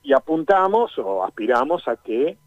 y 0.00 0.12
apuntamos 0.12 0.96
o 0.96 1.24
aspiramos 1.24 1.88
a 1.88 1.96
que 1.96 2.38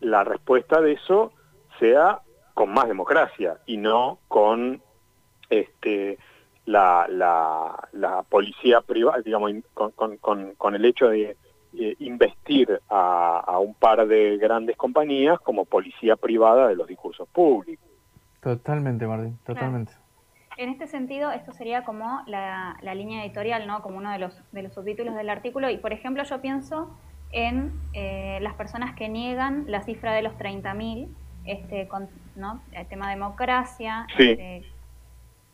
la 0.00 0.22
respuesta 0.22 0.82
de 0.82 0.92
eso 0.92 1.32
sea 1.78 2.20
con 2.52 2.74
más 2.74 2.88
democracia 2.88 3.56
y 3.64 3.78
no 3.78 4.18
con 4.28 4.82
este 5.48 6.18
la, 6.66 7.06
la, 7.08 8.22
policía 8.28 8.82
privada, 8.82 9.22
digamos, 9.22 9.50
con, 9.72 10.18
con, 10.18 10.74
el 10.74 10.84
hecho 10.84 11.08
de 11.08 11.38
investir 12.00 12.82
a, 12.90 13.58
un 13.60 13.72
par 13.72 14.06
de 14.06 14.36
grandes 14.36 14.76
compañías 14.76 15.40
como 15.40 15.64
policía 15.64 16.16
privada 16.16 16.68
de 16.68 16.76
los 16.76 16.86
discursos 16.86 17.26
públicos. 17.28 17.88
Totalmente, 18.42 19.06
Martín, 19.06 19.38
totalmente. 19.46 20.01
En 20.56 20.68
este 20.68 20.86
sentido, 20.86 21.30
esto 21.30 21.52
sería 21.52 21.84
como 21.84 22.22
la, 22.26 22.76
línea 22.94 23.24
editorial, 23.24 23.66
¿no? 23.66 23.82
Como 23.82 23.98
uno 23.98 24.12
de 24.12 24.18
los, 24.18 24.42
de 24.52 24.62
los 24.62 24.74
subtítulos 24.74 25.14
del 25.14 25.30
artículo. 25.30 25.70
Y, 25.70 25.78
por 25.78 25.92
ejemplo, 25.92 26.22
yo 26.24 26.40
pienso 26.40 26.94
en 27.32 27.72
eh, 27.94 28.38
las 28.42 28.54
personas 28.54 28.94
que 28.94 29.08
niegan 29.08 29.64
la 29.66 29.82
cifra 29.82 30.12
de 30.12 30.22
los 30.22 30.34
30.000, 30.34 31.08
este, 31.44 31.88
¿no? 32.36 32.62
El 32.72 32.86
tema 32.86 33.10
democracia, 33.10 34.06
este, 34.18 34.64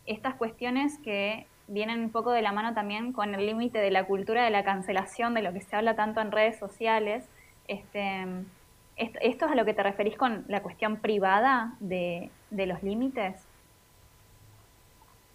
estas 0.05 0.35
cuestiones 0.35 0.97
que 0.99 1.47
vienen 1.67 2.01
un 2.01 2.09
poco 2.09 2.31
de 2.31 2.41
la 2.41 2.51
mano 2.51 2.73
también 2.73 3.13
con 3.13 3.33
el 3.33 3.45
límite 3.45 3.79
de 3.79 3.91
la 3.91 4.05
cultura 4.05 4.43
de 4.43 4.49
la 4.49 4.63
cancelación, 4.63 5.33
de 5.33 5.41
lo 5.41 5.53
que 5.53 5.61
se 5.61 5.75
habla 5.75 5.95
tanto 5.95 6.19
en 6.19 6.31
redes 6.31 6.57
sociales. 6.59 7.29
Este, 7.67 8.25
¿Esto 8.97 9.45
es 9.45 9.51
a 9.51 9.55
lo 9.55 9.63
que 9.63 9.73
te 9.73 9.81
referís 9.83 10.17
con 10.17 10.43
la 10.49 10.61
cuestión 10.61 10.97
privada 10.97 11.75
de, 11.79 12.29
de 12.49 12.65
los 12.65 12.83
límites? 12.83 13.48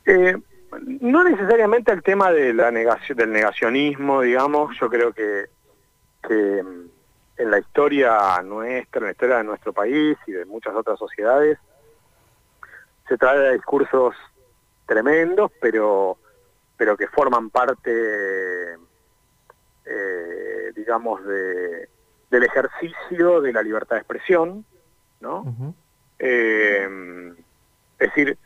Eh, 0.06 0.36
no 0.80 1.24
necesariamente 1.24 1.92
el 1.92 2.02
tema 2.02 2.30
de 2.30 2.52
la 2.52 2.70
negación, 2.70 3.16
del 3.16 3.32
negacionismo, 3.32 4.20
digamos, 4.20 4.76
yo 4.80 4.90
creo 4.90 5.12
que, 5.12 5.46
que 6.26 6.62
mm, 6.62 6.88
en 7.36 7.50
la 7.50 7.58
historia 7.58 8.42
nuestra, 8.42 9.00
en 9.00 9.04
la 9.06 9.12
historia 9.12 9.36
de 9.38 9.44
nuestro 9.44 9.72
país 9.72 10.16
y 10.26 10.32
de 10.32 10.44
muchas 10.44 10.74
otras 10.74 10.98
sociedades, 10.98 11.58
se 13.08 13.16
trata 13.16 13.38
de 13.38 13.54
discursos 13.54 14.14
tremendos, 14.86 15.50
pero, 15.60 16.18
pero 16.76 16.96
que 16.96 17.08
forman 17.08 17.50
parte, 17.50 18.74
eh, 19.84 20.72
digamos, 20.74 21.24
de, 21.24 21.88
del 22.30 22.42
ejercicio 22.44 23.40
de 23.40 23.52
la 23.52 23.62
libertad 23.62 23.96
de 23.96 24.00
expresión, 24.00 24.64
¿no? 25.20 25.74
Eh, 26.18 26.88
es 27.98 28.08
decir, 28.08 28.38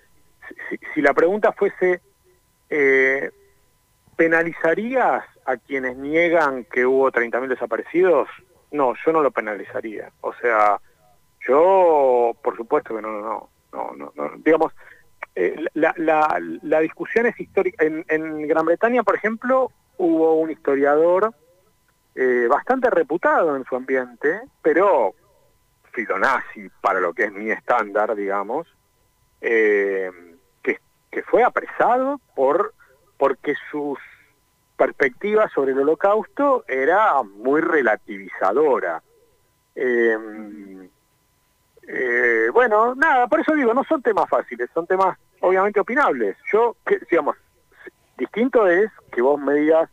si, 0.95 1.01
la 1.01 1.15
pregunta 1.15 1.53
fuese, 1.53 2.01
eh, 2.71 3.31
¿penalizarías 4.17 5.25
a 5.45 5.57
quienes 5.57 5.97
niegan 5.97 6.65
que 6.65 6.87
hubo 6.87 7.11
30.000 7.11 7.49
desaparecidos? 7.49 8.29
No, 8.71 8.95
yo 9.05 9.13
no 9.13 9.23
lo 9.23 9.31
penalizaría. 9.31 10.11
O 10.21 10.35
sea, 10.35 10.81
yo, 11.47 12.37
por 12.43 12.57
supuesto 12.57 12.95
que 12.95 13.03
no, 13.03 13.21
no, 13.21 13.49
no, 13.73 13.93
no, 13.97 14.13
no. 14.15 14.31
digamos, 14.39 14.73
eh, 15.35 15.57
la, 15.75 15.95
la, 15.97 16.41
la, 16.63 16.81
discusión 16.81 17.27
es 17.27 17.39
histórica. 17.39 17.85
En, 17.85 18.49
Gran 18.49 18.67
Bretaña, 18.67 19.03
por 19.03 19.15
ejemplo, 19.15 19.71
hubo 19.97 20.35
un 20.35 20.51
historiador 20.51 21.33
eh, 22.15 22.47
bastante 22.51 22.91
reputado 22.91 23.57
en 23.57 23.65
su 23.65 23.77
ambiente, 23.77 24.41
pero 24.63 25.15
filonazi 25.93 26.69
para 26.81 27.01
lo 27.01 27.13
que 27.13 27.25
es 27.25 27.33
mi 27.33 27.51
estándar, 27.51 28.15
digamos, 28.17 28.67
que 31.11 31.23
fue 31.23 31.43
apresado 31.43 32.21
por 32.35 32.75
porque 33.17 33.55
sus 33.71 33.99
perspectivas 34.77 35.51
sobre 35.53 35.73
el 35.73 35.81
holocausto 35.81 36.65
era 36.69 37.23
muy 37.23 37.61
relativizadora. 37.61 39.03
Em, 39.75 40.89
eh, 41.87 42.49
bueno, 42.53 42.95
nada, 42.95 43.27
por 43.27 43.41
eso 43.41 43.55
digo, 43.55 43.75
no 43.75 43.83
son 43.85 44.03
temas 44.03 44.29
fáciles, 44.29 44.71
son 44.73 44.87
temas 44.87 45.19
obviamente 45.41 45.81
opinables. 45.81 46.37
Yo, 46.53 46.77
digamos, 47.11 47.37
distinto 48.17 48.67
es 48.69 48.91
que 49.11 49.21
vos 49.21 49.41
me 49.41 49.55
digas, 49.55 49.91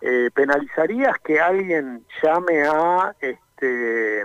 eh, 0.00 0.30
penalizarías 0.34 1.18
que 1.18 1.40
alguien 1.40 2.04
llame 2.22 2.62
a 2.64 3.14
este 3.20 4.24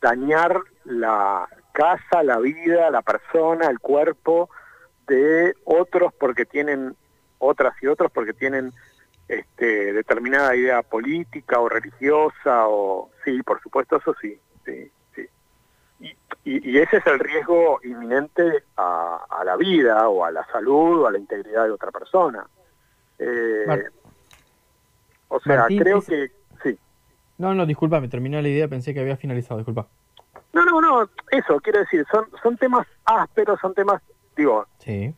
dañar 0.00 0.60
la, 0.84 1.48
casa, 1.72 2.22
la 2.22 2.38
vida, 2.38 2.90
la 2.90 3.02
persona, 3.02 3.68
el 3.68 3.80
cuerpo 3.80 4.48
de 5.06 5.54
otros 5.64 6.12
porque 6.14 6.44
tienen 6.44 6.94
otras 7.38 7.74
y 7.82 7.86
otros 7.86 8.10
porque 8.12 8.32
tienen 8.32 8.72
este, 9.28 9.92
determinada 9.92 10.54
idea 10.54 10.82
política 10.82 11.58
o 11.58 11.68
religiosa 11.68 12.68
o 12.68 13.10
sí, 13.24 13.42
por 13.42 13.60
supuesto 13.60 13.96
eso 13.96 14.14
sí, 14.20 14.38
sí, 14.64 14.90
sí. 15.14 15.26
Y, 16.44 16.78
ese 16.78 16.98
es 16.98 17.06
el 17.06 17.18
riesgo 17.18 17.80
inminente 17.84 18.64
a, 18.76 19.42
la 19.44 19.56
vida 19.56 20.08
o 20.08 20.24
a 20.24 20.30
la 20.30 20.44
salud 20.46 21.02
o 21.02 21.06
a 21.06 21.12
la 21.12 21.18
integridad 21.18 21.64
de 21.64 21.70
otra 21.70 21.90
persona. 21.90 22.46
Eh, 23.18 23.84
o 25.28 25.40
sea, 25.40 25.66
creo 25.66 26.02
que 26.02 26.30
sí. 26.62 26.78
No, 27.38 27.54
no, 27.54 27.64
disculpa, 27.64 28.00
me 28.00 28.08
terminó 28.08 28.40
la 28.42 28.48
idea, 28.48 28.68
pensé 28.68 28.92
que 28.92 29.00
había 29.00 29.16
finalizado, 29.16 29.58
disculpa. 29.58 29.88
No, 30.52 30.64
no, 30.64 30.80
no, 30.80 31.08
eso, 31.30 31.60
quiero 31.60 31.80
decir, 31.80 32.04
son, 32.10 32.26
son 32.42 32.56
temas 32.58 32.86
ásperos, 33.04 33.58
son 33.60 33.74
temas, 33.74 34.02
digo, 34.36 34.66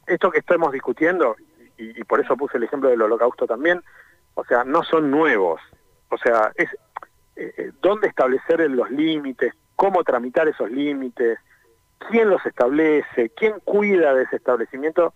esto 0.06 0.30
que 0.30 0.38
estamos 0.38 0.72
discutiendo, 0.72 1.36
y, 1.76 2.04
por 2.04 2.20
eso 2.20 2.36
puse 2.36 2.56
el 2.56 2.62
ejemplo 2.62 2.88
del 2.88 3.02
holocausto 3.02 3.46
también, 3.46 3.82
o 4.34 4.44
sea, 4.44 4.64
no 4.64 4.84
son 4.84 5.10
nuevos, 5.10 5.60
o 6.08 6.18
sea, 6.18 6.52
es 6.54 6.68
eh, 7.34 7.52
eh, 7.56 7.72
dónde 7.82 8.06
establecer 8.06 8.70
los 8.70 8.90
límites, 8.90 9.52
cómo 9.74 10.04
tramitar 10.04 10.46
esos 10.46 10.70
límites, 10.70 11.38
quién 12.10 12.30
los 12.30 12.44
establece, 12.46 13.30
quién 13.30 13.58
cuida 13.64 14.14
de 14.14 14.24
ese 14.24 14.36
establecimiento, 14.36 15.14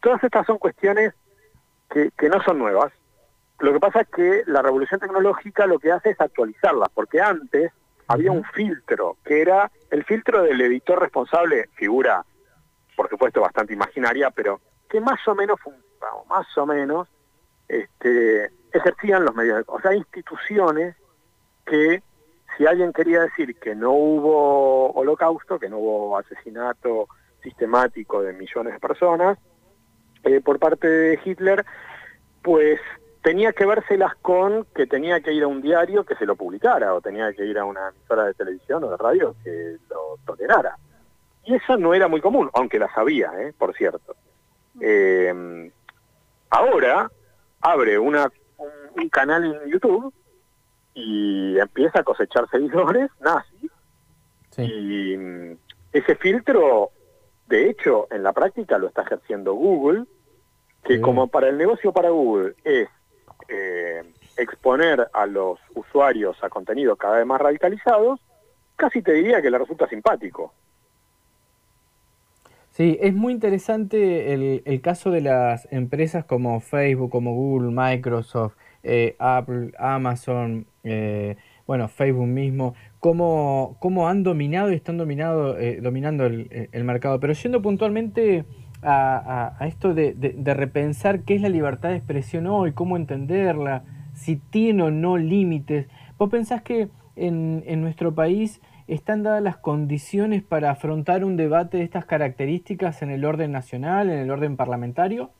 todas 0.00 0.24
estas 0.24 0.46
son 0.46 0.56
cuestiones 0.56 1.12
que, 1.90 2.10
que 2.16 2.30
no 2.30 2.42
son 2.42 2.58
nuevas. 2.58 2.90
Lo 3.58 3.72
que 3.72 3.80
pasa 3.80 4.02
es 4.02 4.08
que 4.08 4.44
la 4.46 4.62
revolución 4.62 5.00
tecnológica 5.00 5.66
lo 5.66 5.78
que 5.78 5.92
hace 5.92 6.10
es 6.10 6.20
actualizarlas, 6.20 6.88
porque 6.94 7.20
antes 7.20 7.72
había 8.08 8.32
un 8.32 8.44
filtro, 8.44 9.18
que 9.24 9.42
era 9.42 9.70
el 9.90 10.04
filtro 10.04 10.42
del 10.42 10.60
editor 10.60 11.00
responsable, 11.00 11.68
figura, 11.74 12.24
por 12.96 13.08
supuesto, 13.08 13.40
bastante 13.40 13.74
imaginaria, 13.74 14.30
pero 14.30 14.60
que 14.88 15.00
más 15.00 15.26
o 15.28 15.34
menos, 15.34 15.58
más 16.28 16.46
o 16.56 16.66
menos, 16.66 17.08
este, 17.68 18.50
ejercían 18.72 19.24
los 19.24 19.34
medios, 19.34 19.62
o 19.66 19.78
sea, 19.80 19.94
instituciones 19.94 20.96
que 21.66 22.02
si 22.56 22.66
alguien 22.66 22.92
quería 22.92 23.20
decir 23.20 23.54
que 23.56 23.74
no 23.74 23.92
hubo 23.92 24.90
holocausto, 24.92 25.58
que 25.58 25.68
no 25.68 25.78
hubo 25.78 26.18
asesinato 26.18 27.08
sistemático 27.42 28.22
de 28.22 28.32
millones 28.32 28.72
de 28.72 28.80
personas 28.80 29.38
eh, 30.24 30.40
por 30.40 30.58
parte 30.58 30.88
de 30.88 31.20
Hitler, 31.24 31.64
pues 32.42 32.80
tenía 33.22 33.52
que 33.52 33.66
vérselas 33.66 34.14
con 34.16 34.64
que 34.74 34.86
tenía 34.86 35.20
que 35.20 35.32
ir 35.32 35.42
a 35.42 35.48
un 35.48 35.60
diario 35.60 36.04
que 36.04 36.14
se 36.16 36.26
lo 36.26 36.36
publicara 36.36 36.94
o 36.94 37.00
tenía 37.00 37.32
que 37.32 37.44
ir 37.44 37.58
a 37.58 37.64
una 37.64 37.88
emisora 37.88 38.24
de 38.24 38.34
televisión 38.34 38.84
o 38.84 38.90
de 38.90 38.96
radio 38.96 39.34
que 39.42 39.76
lo 39.88 40.18
tolerara. 40.24 40.76
Y 41.44 41.54
eso 41.54 41.76
no 41.76 41.94
era 41.94 42.08
muy 42.08 42.20
común, 42.20 42.50
aunque 42.52 42.78
la 42.78 42.92
sabía, 42.92 43.32
¿eh? 43.40 43.52
por 43.56 43.74
cierto. 43.74 44.14
Eh, 44.80 45.70
ahora 46.50 47.10
abre 47.60 47.98
una, 47.98 48.30
un, 48.94 49.08
canal 49.08 49.44
en 49.44 49.70
YouTube 49.70 50.12
y 50.94 51.58
empieza 51.58 52.00
a 52.00 52.04
cosechar 52.04 52.48
seguidores 52.50 53.10
nazis. 53.20 53.70
Y 54.58 55.16
mm, 55.16 55.56
ese 55.92 56.16
filtro, 56.16 56.90
de 57.46 57.70
hecho, 57.70 58.08
en 58.10 58.22
la 58.22 58.32
práctica 58.32 58.78
lo 58.78 58.88
está 58.88 59.02
ejerciendo 59.02 59.54
Google, 59.54 60.04
que 60.84 61.00
como 61.00 61.28
para 61.28 61.48
el 61.48 61.58
negocio 61.58 61.92
para 61.92 62.10
Google 62.10 62.54
es 62.64 62.88
eh, 63.48 64.02
exponer 64.36 65.08
a 65.12 65.26
los 65.26 65.58
usuarios 65.74 66.36
a 66.42 66.48
contenidos 66.48 66.98
cada 66.98 67.16
vez 67.16 67.26
más 67.26 67.40
radicalizados, 67.40 68.20
casi 68.76 69.02
te 69.02 69.12
diría 69.12 69.42
que 69.42 69.50
le 69.50 69.58
resulta 69.58 69.88
simpático. 69.88 70.52
Sí, 72.78 72.96
es 73.00 73.12
muy 73.12 73.32
interesante 73.32 74.32
el, 74.32 74.80
caso 74.82 75.10
de 75.10 75.20
las 75.20 75.66
empresas 75.72 76.24
como 76.24 76.60
Facebook, 76.60 77.10
como 77.10 77.34
Google, 77.34 77.72
Microsoft, 77.72 78.54
eh, 78.84 79.16
Apple, 79.18 79.72
Amazon, 79.78 80.64
eh, 80.84 81.36
bueno, 81.66 81.88
Facebook 81.88 82.28
mismo, 82.28 82.74
cómo, 83.00 83.76
cómo, 83.80 84.08
han 84.08 84.22
dominado 84.22 84.70
y 84.70 84.76
están 84.76 84.96
dominando 84.96 85.56
el, 85.56 86.84
mercado. 86.84 87.18
Pero 87.18 87.32
yendo 87.32 87.60
puntualmente 87.60 88.44
a, 88.82 89.56
esto 89.60 89.94
de, 89.94 90.34
repensar 90.54 91.20
qué 91.20 91.34
es 91.34 91.42
la 91.42 91.48
libertad 91.48 91.90
de 91.90 91.96
expresión 91.96 92.46
hoy, 92.46 92.72
cómo 92.72 92.96
entenderla, 92.96 93.84
si 94.14 94.36
tiene 94.36 94.84
o 94.84 94.90
no 94.90 95.16
límites, 95.16 95.88
¿vos 96.18 96.30
pensás 96.30 96.62
que 96.62 96.88
en, 97.16 97.62
en 97.66 97.80
nuestro 97.80 98.14
país 98.14 98.60
¿Están 98.88 99.22
dadas 99.22 99.42
las 99.42 99.58
condiciones 99.58 100.42
para 100.42 100.70
afrontar 100.70 101.22
un 101.22 101.36
debate 101.36 101.76
de 101.76 101.84
estas 101.84 102.06
características 102.06 103.02
en 103.02 103.10
el 103.10 103.26
orden 103.26 103.52
nacional, 103.52 104.08
en 104.08 104.18
el 104.18 104.30
orden 104.30 104.56
parlamentario? 104.56 105.30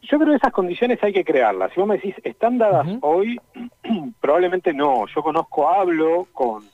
Yo 0.00 0.18
creo 0.18 0.30
que 0.30 0.36
esas 0.36 0.52
condiciones 0.52 0.98
hay 1.04 1.12
que 1.12 1.26
crearlas. 1.26 1.72
Si 1.74 1.80
vos 1.80 1.86
me 1.86 1.96
decís, 1.96 2.14
¿están 2.24 2.56
dadas 2.56 2.88
hoy? 3.02 3.38
Probablemente 4.20 4.72
no. 4.72 5.06
Yo 5.14 5.22
conozco, 5.22 5.68
hablo 5.68 6.26
con 6.32 6.64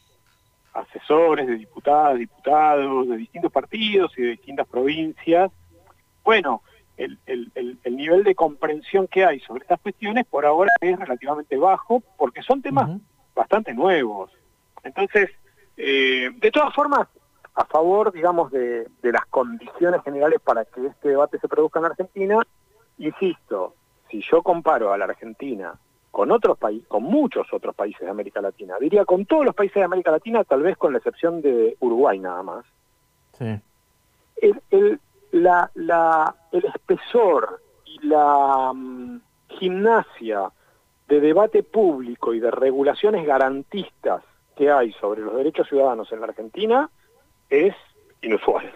asesores 0.72 1.46
de 1.46 1.56
diputadas, 1.56 2.18
diputados 2.18 3.08
de 3.08 3.16
distintos 3.16 3.52
partidos 3.52 4.12
y 4.16 4.22
de 4.22 4.28
distintas 4.30 4.66
provincias. 4.66 5.50
Bueno, 6.24 6.62
el, 6.96 7.18
nivel 7.90 8.24
de 8.24 8.34
comprensión 8.34 9.06
que 9.06 9.24
hay 9.24 9.40
sobre 9.40 9.62
estas 9.62 9.80
cuestiones 9.80 10.24
por 10.26 10.46
ahora 10.46 10.72
es 10.80 10.98
relativamente 10.98 11.56
bajo 11.56 12.02
porque 12.16 12.42
son 12.42 12.62
temas 12.62 12.90
bastante 13.34 13.72
nuevos. 13.74 14.30
Entonces, 14.82 15.30
eh, 15.76 16.30
de 16.34 16.50
todas 16.50 16.74
formas, 16.74 17.08
a 17.54 17.64
favor, 17.64 18.12
digamos, 18.12 18.52
de, 18.52 18.86
las 19.02 19.26
condiciones 19.26 20.02
generales 20.04 20.40
para 20.40 20.64
que 20.64 20.86
este 20.86 21.08
debate 21.08 21.38
se 21.40 21.48
produzca 21.48 21.80
en 21.80 21.86
Argentina, 21.86 22.46
insisto, 22.98 23.74
si 24.10 24.22
yo 24.22 24.42
comparo 24.42 24.92
a 24.92 24.98
la 24.98 25.06
Argentina 25.06 25.74
con 26.10 26.30
otros 26.30 26.58
países, 26.58 26.86
con 26.88 27.02
muchos 27.02 27.46
otros 27.52 27.74
países 27.74 28.00
de 28.00 28.10
América 28.10 28.40
Latina, 28.40 28.76
diría 28.80 29.04
con 29.04 29.26
todos 29.26 29.44
los 29.44 29.54
países 29.54 29.76
de 29.76 29.84
América 29.84 30.10
Latina, 30.10 30.44
tal 30.44 30.62
vez 30.62 30.76
con 30.76 30.92
la 30.92 30.98
excepción 30.98 31.42
de 31.42 31.76
Uruguay 31.80 32.18
nada 32.18 32.42
más. 32.42 32.64
Sí. 33.38 33.60
El, 34.40 35.00
la, 35.32 35.70
la, 35.74 36.34
el 36.52 36.64
espesor 36.64 37.60
y 37.84 38.06
la 38.06 38.72
mm, 38.74 39.20
gimnasia 39.48 40.50
de 41.08 41.20
debate 41.20 41.62
público 41.62 42.34
y 42.34 42.40
de 42.40 42.50
regulaciones 42.50 43.26
garantistas 43.26 44.22
que 44.56 44.70
hay 44.70 44.92
sobre 44.94 45.22
los 45.22 45.36
derechos 45.36 45.68
ciudadanos 45.68 46.10
en 46.12 46.20
la 46.20 46.26
Argentina 46.26 46.90
es 47.48 47.74
inusual. 48.22 48.70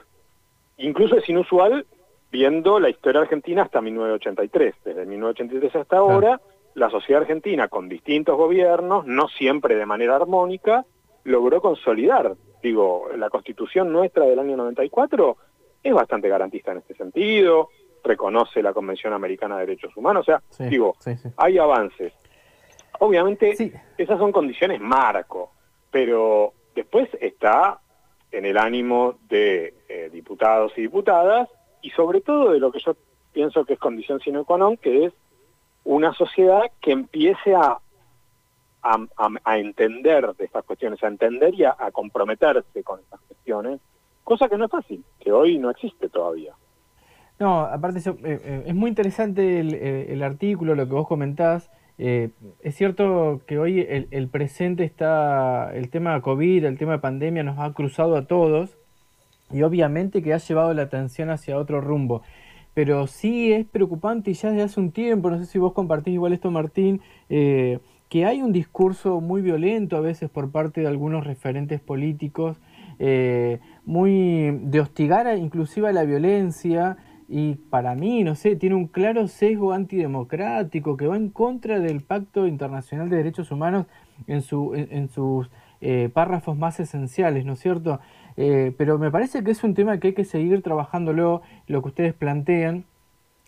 Incluso 0.78 1.16
es 1.16 1.28
inusual 1.28 1.86
viendo 2.30 2.80
la 2.80 2.88
historia 2.88 3.20
argentina 3.20 3.62
hasta 3.62 3.80
1983. 3.80 4.74
Desde 4.84 5.04
1983 5.04 5.76
hasta 5.76 5.98
ahora, 5.98 6.40
la 6.74 6.90
sociedad 6.90 7.22
argentina, 7.22 7.68
con 7.68 7.88
distintos 7.88 8.36
gobiernos, 8.36 9.06
no 9.06 9.28
siempre 9.28 9.76
de 9.76 9.86
manera 9.86 10.16
armónica, 10.16 10.84
logró 11.24 11.60
consolidar. 11.60 12.34
Digo, 12.62 13.08
la 13.16 13.28
constitución 13.30 13.92
nuestra 13.92 14.24
del 14.24 14.38
año 14.38 14.56
94 14.56 15.36
es 15.82 15.92
bastante 15.92 16.28
garantista 16.28 16.72
en 16.72 16.78
este 16.78 16.94
sentido, 16.94 17.68
reconoce 18.04 18.62
la 18.62 18.72
Convención 18.72 19.12
Americana 19.12 19.56
de 19.58 19.66
Derechos 19.66 19.96
Humanos, 19.96 20.22
o 20.22 20.24
sea, 20.24 20.68
digo, 20.68 20.96
hay 21.36 21.58
avances. 21.58 22.12
Obviamente, 23.00 23.54
esas 23.98 24.18
son 24.18 24.32
condiciones 24.32 24.80
marco 24.80 25.50
pero 25.92 26.54
después 26.74 27.08
está 27.20 27.78
en 28.32 28.46
el 28.46 28.56
ánimo 28.56 29.18
de 29.28 29.74
eh, 29.88 30.10
diputados 30.10 30.72
y 30.76 30.80
diputadas 30.80 31.48
y 31.82 31.90
sobre 31.90 32.22
todo 32.22 32.52
de 32.52 32.58
lo 32.58 32.72
que 32.72 32.80
yo 32.80 32.96
pienso 33.32 33.64
que 33.64 33.74
es 33.74 33.78
condición 33.78 34.18
sine 34.20 34.42
qua 34.42 34.56
non, 34.56 34.76
que 34.78 35.04
es 35.04 35.12
una 35.92 36.12
sociedad 36.14 36.62
que 36.80 36.92
empiece 36.92 37.54
a, 37.54 37.78
a, 38.82 39.58
entender 39.58 40.34
de 40.34 40.44
estas 40.44 40.64
cuestiones, 40.64 41.02
a 41.02 41.08
entender 41.08 41.54
y 41.54 41.64
a, 41.64 41.76
comprometerse 41.92 42.82
con 42.82 43.00
estas 43.00 43.20
cuestiones, 43.20 43.80
cosa 44.24 44.48
que 44.48 44.56
no 44.56 44.64
es 44.64 44.70
fácil, 44.70 45.04
que 45.20 45.32
hoy 45.32 45.58
no 45.58 45.70
existe 45.70 46.08
todavía. 46.08 46.54
No, 47.38 47.60
aparte 47.60 47.98
eh, 47.98 48.14
eh, 48.24 48.64
es 48.66 48.74
muy 48.74 48.88
interesante 48.88 49.60
el, 49.60 49.74
el, 49.74 50.22
artículo, 50.22 50.74
lo 50.74 50.86
que 50.86 50.94
vos 50.94 51.08
comentás, 51.08 51.70
eh, 51.98 52.30
es 52.62 52.74
cierto 52.74 53.42
que 53.46 53.58
hoy 53.58 53.86
el, 53.88 54.28
presente 54.28 54.84
está, 54.84 55.72
el 55.74 55.90
tema 55.90 56.14
de 56.14 56.22
COVID, 56.22 56.64
el 56.64 56.78
tema 56.78 56.92
de 56.92 56.98
pandemia 56.98 57.42
nos 57.42 57.58
ha 57.58 57.72
cruzado 57.74 58.16
a 58.16 58.26
todos 58.26 58.76
y 59.52 59.62
obviamente 59.62 60.22
que 60.22 60.32
ha 60.32 60.38
llevado 60.38 60.72
la 60.74 60.82
atención 60.82 61.30
hacia 61.30 61.58
otro 61.58 61.80
rumbo. 61.80 62.22
Pero 62.74 63.06
sí 63.06 63.52
es 63.52 63.66
preocupante 63.66 64.30
y 64.30 64.34
ya 64.34 64.50
desde 64.50 64.62
hace 64.62 64.80
un 64.80 64.92
tiempo, 64.92 65.30
no 65.30 65.38
sé 65.38 65.46
si 65.46 65.58
vos 65.58 65.72
compartís 65.72 66.14
igual 66.14 66.32
esto 66.32 66.50
Martín, 66.50 67.00
eh, 67.28 67.80
que 68.08 68.24
hay 68.24 68.42
un 68.42 68.52
discurso 68.52 69.20
muy 69.20 69.42
violento 69.42 69.96
a 69.96 70.00
veces 70.00 70.30
por 70.30 70.50
parte 70.50 70.82
de 70.82 70.86
algunos 70.86 71.26
referentes 71.26 71.80
políticos, 71.80 72.60
eh, 72.98 73.60
muy 73.84 74.58
de 74.62 74.80
hostigar 74.80 75.36
inclusive 75.38 75.88
a 75.88 75.92
la 75.92 76.04
violencia, 76.04 76.98
y 77.34 77.54
para 77.54 77.94
mí, 77.94 78.24
no 78.24 78.34
sé, 78.34 78.56
tiene 78.56 78.74
un 78.74 78.88
claro 78.88 79.26
sesgo 79.26 79.72
antidemocrático 79.72 80.98
que 80.98 81.06
va 81.06 81.16
en 81.16 81.30
contra 81.30 81.80
del 81.80 82.02
Pacto 82.02 82.46
Internacional 82.46 83.08
de 83.08 83.16
Derechos 83.16 83.50
Humanos 83.50 83.86
en, 84.26 84.42
su, 84.42 84.74
en, 84.74 85.08
sus 85.08 85.50
eh, 85.80 86.10
párrafos 86.12 86.58
más 86.58 86.78
esenciales, 86.78 87.46
¿no 87.46 87.54
es 87.54 87.60
cierto? 87.60 88.00
Eh, 88.36 88.72
pero 88.76 88.98
me 88.98 89.10
parece 89.10 89.42
que 89.44 89.50
es 89.50 89.62
un 89.64 89.74
tema 89.74 89.98
que 89.98 90.08
hay 90.08 90.14
que 90.14 90.24
seguir 90.24 90.62
trabajándolo, 90.62 91.42
lo 91.66 91.82
que 91.82 91.88
ustedes 91.88 92.14
plantean. 92.14 92.84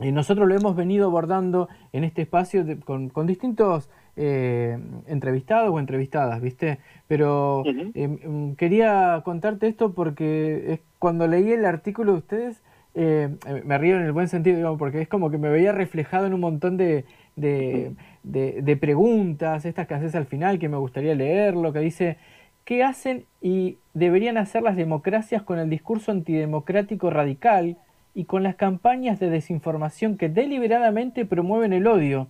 Y 0.00 0.10
nosotros 0.12 0.48
lo 0.48 0.54
hemos 0.54 0.74
venido 0.74 1.06
abordando 1.06 1.68
en 1.92 2.04
este 2.04 2.22
espacio 2.22 2.64
con, 2.84 3.10
con, 3.10 3.26
distintos 3.26 3.88
eh, 4.16 4.78
entrevistados 5.06 5.70
o 5.72 5.78
entrevistadas, 5.78 6.40
¿viste? 6.40 6.78
Pero 7.06 7.62
em, 7.94 8.56
quería 8.56 9.22
contarte 9.24 9.68
esto 9.68 9.92
porque 9.92 10.72
es, 10.72 10.80
cuando 10.98 11.28
leí 11.28 11.52
el 11.52 11.64
artículo 11.64 12.12
de 12.12 12.18
ustedes 12.18 12.62
eh, 12.94 13.28
me 13.64 13.76
río 13.76 13.96
en 13.96 14.02
el 14.02 14.12
buen 14.12 14.28
sentido, 14.28 14.76
porque 14.78 15.00
es 15.00 15.08
como 15.08 15.30
que 15.30 15.38
me 15.38 15.50
veía 15.50 15.72
reflejado 15.72 16.26
en 16.26 16.34
un 16.34 16.40
montón 16.40 16.76
de, 16.76 17.04
de, 17.34 18.76
preguntas, 18.80 19.64
estas 19.64 19.88
que 19.88 19.94
haces 19.94 20.14
al 20.14 20.26
final, 20.26 20.60
que 20.60 20.68
me 20.68 20.76
gustaría 20.76 21.14
leer, 21.14 21.54
lo 21.56 21.72
que 21.72 21.80
dice, 21.80 22.16
¿qué 22.64 22.82
hacen 22.82 23.26
y 23.40 23.78
deberían 23.92 24.36
hacer 24.36 24.62
las 24.62 24.76
democracias 24.76 25.42
con 25.42 25.58
el 25.58 25.70
discurso 25.70 26.10
antidemocrático 26.12 27.10
radical 27.10 27.76
y 28.14 28.24
con 28.24 28.42
las 28.42 28.56
campañas 28.56 29.20
de 29.20 29.30
desinformación 29.30 30.16
que 30.16 30.28
deliberadamente 30.28 31.26
promueven 31.26 31.72
el 31.72 31.86
odio, 31.86 32.28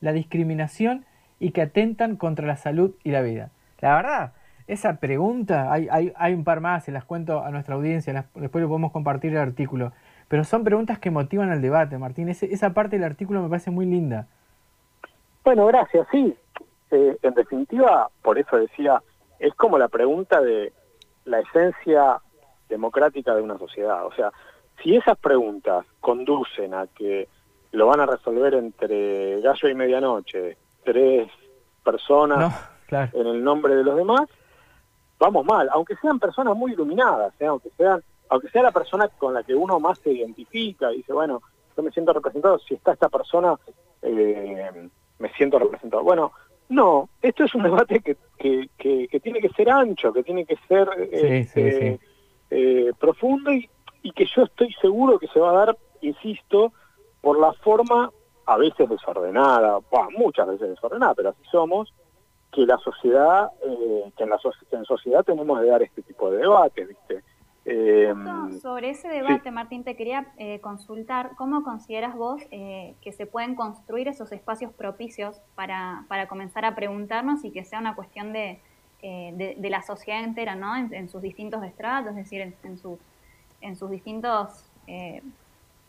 la 0.00 0.12
discriminación 0.12 1.04
y 1.38 1.50
que 1.50 1.62
atentan 1.62 2.16
contra 2.16 2.46
la 2.46 2.56
salud 2.56 2.94
y 3.04 3.10
la 3.10 3.22
vida? 3.22 3.50
La 3.80 3.94
verdad, 3.96 4.32
esa 4.66 4.96
pregunta, 4.96 5.72
hay, 5.72 5.88
hay, 5.90 6.12
hay 6.16 6.34
un 6.34 6.44
par 6.44 6.60
más, 6.60 6.84
se 6.84 6.92
las 6.92 7.04
cuento 7.04 7.42
a 7.42 7.50
nuestra 7.50 7.76
audiencia, 7.76 8.12
después 8.34 8.62
lo 8.62 8.68
podemos 8.68 8.92
compartir 8.92 9.32
el 9.32 9.38
artículo. 9.38 9.92
Pero 10.28 10.42
son 10.42 10.64
preguntas 10.64 10.98
que 10.98 11.10
motivan 11.10 11.50
al 11.50 11.62
debate, 11.62 11.98
Martín. 11.98 12.28
esa 12.28 12.70
parte 12.70 12.96
del 12.96 13.04
artículo 13.04 13.42
me 13.42 13.48
parece 13.48 13.70
muy 13.70 13.86
linda. 13.86 14.26
Bueno, 15.44 15.66
gracias. 15.66 16.08
Sí, 16.10 16.34
eh, 16.90 17.16
en 17.22 17.34
definitiva, 17.34 18.10
por 18.22 18.38
eso 18.38 18.56
decía, 18.56 19.00
es 19.38 19.54
como 19.54 19.78
la 19.78 19.88
pregunta 19.88 20.40
de 20.40 20.72
la 21.24 21.40
esencia 21.40 22.20
democrática 22.68 23.34
de 23.34 23.42
una 23.42 23.58
sociedad. 23.58 24.06
O 24.06 24.12
sea, 24.12 24.32
si 24.82 24.96
esas 24.96 25.18
preguntas 25.18 25.84
conducen 26.00 26.74
a 26.74 26.86
que 26.86 27.28
lo 27.72 27.86
van 27.86 28.00
a 28.00 28.06
resolver 28.06 28.54
entre 28.54 29.40
gallo 29.40 29.68
y 29.68 29.74
medianoche, 29.74 30.56
tres 30.84 31.28
personas 31.84 32.70
en 32.90 33.26
el 33.26 33.42
nombre 33.42 33.74
de 33.74 33.84
los 33.84 33.96
demás, 33.96 34.28
vamos 35.18 35.44
mal, 35.44 35.68
aunque 35.72 35.96
sean 35.96 36.18
personas 36.18 36.56
muy 36.56 36.72
iluminadas, 36.72 37.32
¿eh? 37.40 37.46
aunque 37.46 37.70
sean 37.76 38.02
aunque 38.28 38.48
sea 38.48 38.62
la 38.62 38.72
persona 38.72 39.08
con 39.08 39.34
la 39.34 39.42
que 39.42 39.54
uno 39.54 39.78
más 39.78 39.98
se 39.98 40.12
identifica 40.12 40.92
y 40.92 40.98
dice, 40.98 41.12
bueno, 41.12 41.42
yo 41.76 41.82
me 41.82 41.90
siento 41.90 42.12
representado, 42.12 42.58
si 42.58 42.74
está 42.74 42.92
esta 42.92 43.08
persona, 43.08 43.54
eh, 44.02 44.88
me 45.18 45.32
siento 45.34 45.58
representado. 45.58 46.02
Bueno, 46.02 46.32
no, 46.68 47.08
esto 47.22 47.44
es 47.44 47.54
un 47.54 47.62
debate 47.62 48.00
que, 48.00 48.16
que, 48.38 49.08
que, 49.08 49.20
tiene 49.20 49.40
que 49.40 49.48
ser 49.50 49.70
ancho, 49.70 50.12
que 50.12 50.22
tiene 50.22 50.44
que 50.44 50.56
ser 50.68 50.88
este, 51.10 52.00
eh, 52.50 52.92
profundo 52.98 53.52
y, 53.52 53.68
y 54.02 54.10
que 54.12 54.26
yo 54.26 54.44
estoy 54.44 54.72
seguro 54.80 55.18
que 55.18 55.28
se 55.28 55.40
va 55.40 55.50
a 55.50 55.66
dar, 55.66 55.76
insisto, 56.00 56.72
por 57.20 57.38
la 57.40 57.52
forma 57.52 58.10
a 58.46 58.56
veces 58.56 58.88
desordenada, 58.88 59.80
muchas 60.16 60.46
veces 60.46 60.70
desordenada, 60.70 61.14
pero 61.14 61.30
así 61.30 61.42
somos, 61.50 61.92
que 62.52 62.64
la 62.64 62.78
sociedad, 62.78 63.50
eh, 63.64 64.12
que 64.16 64.24
en 64.24 64.30
la 64.30 64.38
en 64.70 64.84
sociedad 64.84 65.24
tenemos 65.24 65.60
de 65.60 65.66
dar 65.66 65.82
este 65.82 66.02
tipo 66.02 66.30
de 66.30 66.38
debates, 66.38 66.88
¿viste? 66.88 67.24
Eh, 67.68 68.14
sobre 68.62 68.90
ese 68.90 69.08
debate, 69.08 69.50
Martín, 69.50 69.82
te 69.82 69.96
quería 69.96 70.28
eh, 70.38 70.60
consultar, 70.60 71.32
¿cómo 71.36 71.64
consideras 71.64 72.14
vos 72.14 72.40
eh, 72.52 72.94
que 73.02 73.10
se 73.10 73.26
pueden 73.26 73.56
construir 73.56 74.06
esos 74.06 74.30
espacios 74.30 74.72
propicios 74.72 75.40
para, 75.56 76.04
para, 76.06 76.28
comenzar 76.28 76.64
a 76.64 76.76
preguntarnos 76.76 77.44
y 77.44 77.50
que 77.50 77.64
sea 77.64 77.80
una 77.80 77.96
cuestión 77.96 78.32
de, 78.32 78.60
de, 79.02 79.68
la 79.68 79.82
sociedad 79.82 80.22
entera, 80.22 80.54
¿no? 80.54 80.76
En, 80.76 81.08
sus 81.08 81.20
distintos 81.20 81.64
estratos, 81.64 82.10
es 82.10 82.16
decir, 82.16 82.54
en, 82.62 82.78
sus, 82.78 83.00
en 83.60 83.74
sus 83.74 83.90
distintos 83.90 84.64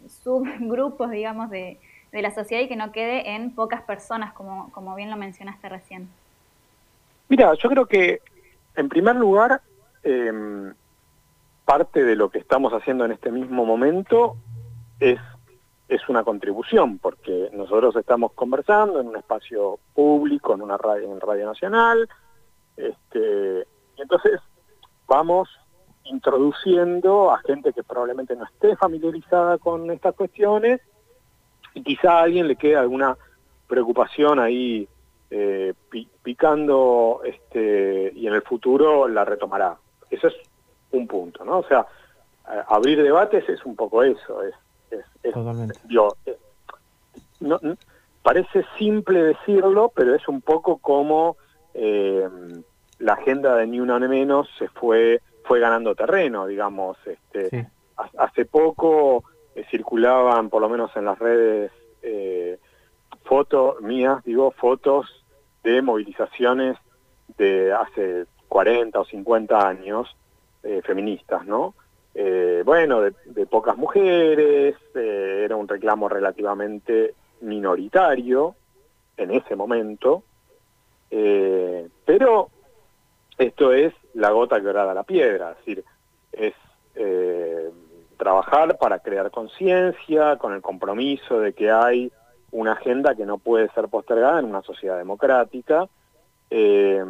subgrupos, 0.08 1.12
digamos, 1.12 1.52
de, 1.52 1.78
de, 2.12 2.22
la 2.24 2.32
sociedad 2.32 2.64
y 2.64 2.68
que 2.68 2.76
no 2.76 2.92
quede 2.92 3.36
en 3.36 3.54
pocas 3.54 3.84
personas, 3.84 4.34
como, 4.34 4.72
como 4.72 4.96
bien 4.96 5.12
lo 5.12 5.16
mencionaste 5.16 5.70
recién. 5.70 6.10
Mira, 7.30 7.54
yo 7.54 7.70
creo 7.70 7.86
que, 7.86 8.20
en 8.76 8.90
primer 8.90 9.16
lugar, 9.16 9.62
em, 10.02 10.74
parte 11.68 12.06
de 12.06 12.16
lo 12.16 12.30
que 12.30 12.40
estamos 12.40 12.72
haciendo 12.72 13.04
en 13.04 13.12
este 13.12 13.30
mismo 13.30 13.66
momento 13.66 14.38
es, 15.02 15.20
es 15.90 16.08
una 16.08 16.24
contribución, 16.24 16.98
porque 16.98 17.50
nosotros 17.52 17.94
estamos 17.98 18.32
conversando 18.32 19.02
en 19.02 19.10
un 19.10 19.18
espacio 19.18 19.78
público, 19.94 20.54
en 20.54 20.62
una 20.62 20.78
radio, 20.78 21.12
en 21.12 21.20
Radio 21.20 21.46
Nacional, 21.46 22.08
este, 22.78 23.68
y 23.98 24.02
entonces 24.02 24.40
vamos 25.08 25.50
introduciendo 26.06 27.32
a 27.32 27.40
gente 27.40 27.74
que 27.74 27.84
probablemente 27.84 28.38
no 28.38 28.46
esté 28.46 28.78
familiarizada 28.78 29.58
con 29.58 29.92
estas 29.92 30.16
cuestiones 30.16 30.80
y 31.74 31.84
quizá 31.84 32.20
a 32.20 32.22
alguien 32.22 32.48
le 32.48 32.56
quede 32.56 32.78
alguna 32.78 33.18
preocupación 33.68 34.40
ahí 34.40 34.88
eh, 35.32 35.74
picando 36.24 37.20
este, 37.26 38.14
y 38.16 38.26
en 38.26 38.36
el 38.36 38.42
futuro 38.44 39.10
la 39.10 39.26
retomará. 39.26 39.76
Eso 40.10 40.30
es 40.30 40.47
un 40.92 41.08
punto, 41.08 41.44
¿no? 41.46 41.60
O 41.60 41.68
sea, 41.68 41.86
abrir 42.68 43.02
debates 43.02 43.48
es 43.50 43.66
un 43.66 43.76
poco 43.76 44.04
eso, 44.04 44.42
es, 44.44 44.54
es, 44.92 45.06
eh, 45.24 46.38
no, 47.40 47.60
parece 48.24 48.66
simple 48.78 49.24
decirlo, 49.24 49.92
pero 49.96 50.16
es 50.16 50.28
un 50.28 50.42
poco 50.42 50.78
como 50.78 51.38
eh, 51.74 52.28
la 53.00 53.14
agenda 53.14 53.56
de 53.56 53.68
Ni 53.68 53.80
Una 53.80 54.00
Menos 54.00 54.50
se 54.58 54.68
fue 54.70 55.22
fue 55.48 55.60
ganando 55.60 55.96
terreno, 55.96 56.46
digamos. 56.46 56.98
Este, 57.06 57.70
Hace 58.18 58.46
poco 58.46 59.24
eh, 59.56 59.66
circulaban, 59.72 60.50
por 60.50 60.62
lo 60.62 60.70
menos 60.70 60.96
en 60.96 61.06
las 61.06 61.18
redes, 61.18 61.72
eh, 62.04 62.60
fotos 63.24 63.82
mías, 63.82 64.24
digo, 64.24 64.52
fotos 64.52 65.26
de 65.64 65.82
movilizaciones 65.82 66.78
de 67.40 67.74
hace 67.74 68.26
40 68.50 69.00
o 69.00 69.06
50 69.06 69.68
años, 69.68 70.16
eh, 70.68 70.82
feministas, 70.84 71.46
¿no? 71.46 71.74
bueno, 72.66 73.02
de, 73.02 73.46
pocas 73.46 73.78
mujeres, 73.78 74.76
era 74.96 75.56
un 75.56 75.68
reclamo 75.68 76.10
relativamente 76.10 77.14
minoritario 77.42 78.56
en 79.16 79.30
ese 79.30 79.56
momento, 79.56 80.24
pero 81.08 82.50
esto 83.38 83.72
es 83.72 83.94
la 84.16 84.32
gota 84.32 84.60
que 84.60 84.68
orada 84.68 84.96
la 84.96 85.04
piedra, 85.04 85.52
es 85.52 85.58
decir, 85.58 85.84
es 86.32 86.54
eh, 86.96 87.70
trabajar 88.18 88.78
para 88.80 89.00
crear 89.00 89.30
conciencia 89.30 90.38
con 90.38 90.54
el 90.54 90.62
compromiso 90.62 91.40
de 91.40 91.54
que 91.54 91.70
hay 91.70 92.12
una 92.52 92.72
agenda 92.72 93.14
que 93.14 93.26
no 93.26 93.38
puede 93.38 93.70
ser 93.70 93.88
postergada 93.90 94.40
en 94.40 94.46
una 94.46 94.64
sociedad 94.64 94.98
democrática, 94.98 95.88
eh, 96.50 97.04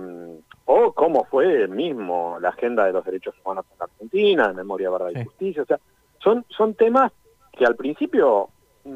o 0.70 0.92
cómo 0.92 1.24
fue 1.24 1.68
mismo 1.68 2.38
la 2.42 2.50
agenda 2.50 2.86
de 2.86 2.92
los 2.92 3.04
derechos 3.06 3.34
humanos 3.44 3.66
en 3.74 3.82
Argentina, 3.82 4.50
de 4.50 4.54
memoria, 4.54 4.90
verdad 4.90 5.12
y 5.16 5.24
justicia, 5.24 5.64
o 5.64 5.66
sea, 5.66 5.80
son, 6.20 6.46
son 6.50 6.74
temas 6.74 7.12
que 7.54 7.66
al 7.66 7.76
principio 7.76 8.50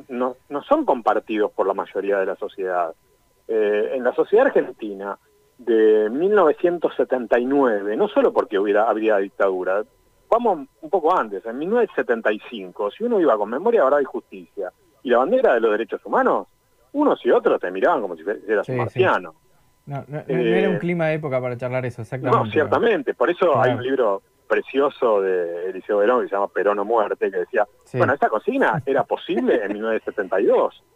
no, 0.10 0.36
no 0.49 0.63
son 0.63 0.84
compartidos 0.86 1.51
por 1.53 1.65
la 1.65 1.73
mayoría 1.73 2.19
de 2.19 2.25
la 2.25 2.36
sociedad. 2.36 2.93
Eh, 3.47 3.91
en 3.93 4.03
la 4.03 4.13
sociedad 4.13 4.47
argentina, 4.47 5.17
de 5.57 6.10
1979, 6.10 7.95
no 7.95 8.07
solo 8.10 8.34
porque 8.34 8.60
hubiera, 8.60 8.89
habría 8.89 9.17
dictadura, 9.17 9.84
vamos 10.29 10.67
un 10.81 10.89
poco 10.89 11.15
antes, 11.15 11.45
en 11.45 11.57
1975, 11.57 12.91
si 12.91 13.03
uno 13.05 13.19
iba 13.21 13.38
con 13.38 13.49
memoria, 13.49 13.86
verdad 13.86 14.01
y 14.01 14.05
justicia, 14.05 14.73
y 15.03 15.10
la 15.10 15.19
bandera 15.19 15.53
de 15.53 15.62
los 15.62 15.71
derechos 15.71 16.01
humanos, 16.03 16.47
unos 16.93 17.25
y 17.25 17.31
otros 17.31 17.62
te 17.62 17.71
miraban 17.71 18.01
como 18.01 18.17
si 18.17 18.23
eras 18.47 18.67
un 18.67 18.77
marciano. 18.77 19.36
No, 19.86 20.04
no, 20.08 20.20
era 20.28 20.70
un 20.70 20.76
eh, 20.76 20.80
clima 20.80 21.08
de 21.08 21.15
época 21.15 21.41
para 21.41 21.58
charlar 21.58 21.86
eso, 21.86 22.02
exactamente. 22.02 22.46
No, 22.46 22.52
ciertamente, 22.52 23.13
por 23.13 23.30
eso 23.30 23.60
hay 23.60 23.74
un 23.74 23.84
libro 23.84 24.22
precioso 24.48 25.22
de 25.22 25.70
Eliseo 25.70 26.00
Verón 26.00 26.22
que 26.22 26.30
se 26.30 26.36
llama 26.36 26.50
Perón 26.50 26.80
o 26.80 26.86
Muerte, 26.86 27.32
que 27.32 27.38
decía, 27.38 27.65
bueno, 27.94 28.13
esta 28.13 28.30
cocina 28.30 28.82
era 28.86 29.04
posible 29.04 29.63
en 29.63 29.74
1972. 29.74 30.84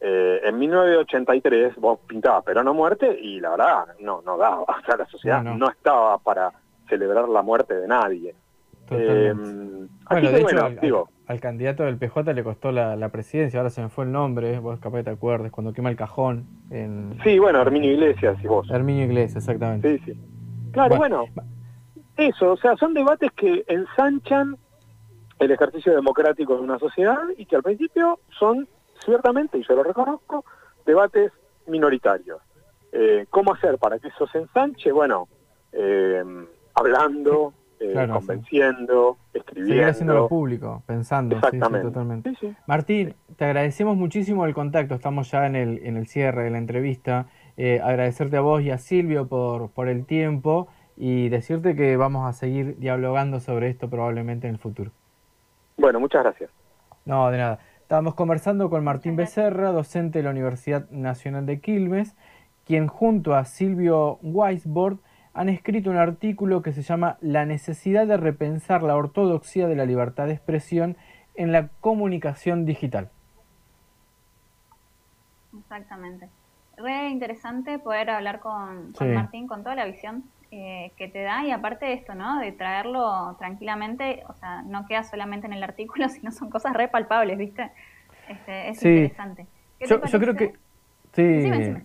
Eh, 0.00 0.42
en 0.44 0.56
1983 0.56 1.74
vos 1.74 1.98
pintabas 2.06 2.44
pero 2.46 2.62
no 2.62 2.72
muerte 2.72 3.18
y 3.20 3.40
la 3.40 3.50
verdad 3.50 3.96
no, 3.98 4.22
no 4.24 4.38
daba, 4.38 4.60
o 4.60 4.66
sea, 4.86 4.96
la 4.96 5.06
sociedad 5.06 5.42
no, 5.42 5.68
estaba 5.68 6.18
para 6.18 6.52
celebrar 6.88 7.28
la 7.28 7.42
muerte 7.42 7.74
de 7.74 7.88
nadie. 7.88 8.32
Eh, 8.92 9.34
bueno, 9.34 10.30
de 10.30 10.40
hecho, 10.40 11.08
al, 11.28 11.40
candidato 11.40 11.84
del 11.84 11.98
PJ 11.98 12.32
le 12.32 12.42
costó 12.42 12.72
la, 12.72 13.08
presidencia, 13.10 13.60
ahora 13.60 13.70
se 13.70 13.82
me 13.82 13.88
fue 13.88 14.04
el 14.04 14.12
nombre, 14.12 14.58
vos 14.58 14.80
capaz 14.80 15.02
te 15.02 15.10
acuerdes, 15.10 15.52
cuando 15.52 15.72
quema 15.72 15.90
el 15.90 15.96
cajón. 15.96 16.46
En... 16.70 17.18
Sí, 17.22 17.38
bueno, 17.38 17.60
Herminio 17.60 17.92
Iglesias 17.92 18.36
y 18.42 18.46
vos. 18.46 18.68
Herminio 18.70 19.04
Iglesias, 19.04 19.44
exactamente. 19.44 19.98
Sí, 19.98 20.12
sí. 20.12 20.20
Claro, 20.72 20.96
bueno, 20.96 21.24
eso, 22.16 22.52
o 22.52 22.56
sea, 22.56 22.76
son 22.76 22.94
debates 22.94 23.30
que 23.32 23.64
ensanchan 23.68 24.56
el 25.38 25.50
ejercicio 25.50 25.94
democrático 25.94 26.56
de 26.56 26.62
una 26.62 26.78
sociedad 26.78 27.22
y 27.36 27.46
que 27.46 27.56
al 27.56 27.62
principio 27.62 28.18
son 28.38 28.68
ciertamente, 29.04 29.58
y 29.58 29.64
yo 29.64 29.74
lo 29.74 29.82
reconozco, 29.82 30.44
debates 30.84 31.32
minoritarios. 31.66 32.40
Eh, 32.92 33.26
¿Cómo 33.30 33.52
hacer 33.52 33.78
para 33.78 33.98
que 33.98 34.08
eso 34.08 34.26
se 34.26 34.38
ensanche? 34.38 34.90
Bueno, 34.92 35.28
eh, 35.72 36.24
hablando, 36.74 37.52
eh, 37.80 38.08
convenciendo, 38.10 39.16
escribiendo. 39.32 39.74
Seguir 39.74 39.88
haciéndolo 39.88 40.28
público, 40.28 40.82
pensando. 40.86 41.36
Exactamente. 41.36 41.86
totalmente. 41.86 42.32
Martín, 42.66 43.14
te 43.36 43.44
agradecemos 43.44 43.96
muchísimo 43.96 44.46
el 44.46 44.54
contacto, 44.54 44.94
estamos 44.94 45.30
ya 45.30 45.46
en 45.46 45.56
el, 45.56 45.78
en 45.84 45.96
el 45.96 46.06
cierre 46.06 46.44
de 46.44 46.50
la 46.50 46.58
entrevista. 46.58 47.26
agradecerte 47.82 48.36
a 48.36 48.40
vos 48.40 48.62
y 48.62 48.70
a 48.70 48.78
Silvio 48.78 49.26
por, 49.28 49.70
por 49.70 49.88
el 49.88 50.06
tiempo 50.06 50.68
y 50.96 51.28
decirte 51.28 51.76
que 51.76 51.96
vamos 51.96 52.28
a 52.28 52.32
seguir 52.32 52.76
dialogando 52.78 53.38
sobre 53.38 53.68
esto 53.68 53.88
probablemente 53.88 54.48
en 54.48 54.54
el 54.54 54.58
futuro. 54.58 54.90
Bueno, 55.76 56.00
muchas 56.00 56.24
gracias. 56.24 56.50
No, 57.04 57.30
de 57.30 57.38
nada. 57.38 57.60
Estábamos 57.80 58.14
conversando 58.14 58.68
con 58.68 58.84
Martín 58.84 59.16
Becerra, 59.16 59.70
docente 59.70 60.18
de 60.18 60.24
la 60.24 60.30
Universidad 60.30 60.90
Nacional 60.90 61.46
de 61.46 61.60
Quilmes, 61.60 62.16
quien 62.66 62.88
junto 62.88 63.34
a 63.34 63.44
Silvio 63.44 64.18
Weisbord 64.22 64.98
han 65.34 65.48
escrito 65.48 65.90
un 65.90 65.96
artículo 65.96 66.62
que 66.62 66.72
se 66.72 66.82
llama 66.82 67.16
La 67.20 67.44
necesidad 67.46 68.06
de 68.06 68.16
repensar 68.16 68.82
la 68.82 68.96
ortodoxia 68.96 69.66
de 69.66 69.76
la 69.76 69.86
libertad 69.86 70.26
de 70.26 70.32
expresión 70.32 70.96
en 71.34 71.52
la 71.52 71.68
comunicación 71.80 72.64
digital. 72.64 73.10
Exactamente. 75.58 76.28
Re 76.76 77.08
interesante 77.08 77.78
poder 77.78 78.10
hablar 78.10 78.40
con, 78.40 78.92
Martín 79.00 79.46
con 79.46 79.62
toda 79.62 79.74
la 79.74 79.84
visión 79.84 80.24
eh, 80.50 80.92
que 80.96 81.08
te 81.08 81.22
da 81.22 81.44
y 81.44 81.50
aparte 81.50 81.86
de 81.86 81.92
esto, 81.92 82.14
¿no? 82.14 82.38
De 82.38 82.52
traerlo 82.52 83.36
tranquilamente, 83.38 84.22
o 84.28 84.34
sea, 84.34 84.62
no 84.62 84.86
queda 84.86 85.02
solamente 85.02 85.46
en 85.46 85.52
el 85.52 85.62
artículo, 85.62 86.08
sino 86.08 86.30
son 86.30 86.50
cosas 86.50 86.74
re 86.74 86.88
palpables, 86.88 87.36
¿viste? 87.38 87.70
Este, 88.28 88.68
es 88.70 88.84
interesante. 88.84 89.46
Yo, 89.80 90.00
creo 90.00 90.34
que... 90.34 90.54
Sí. 91.12 91.84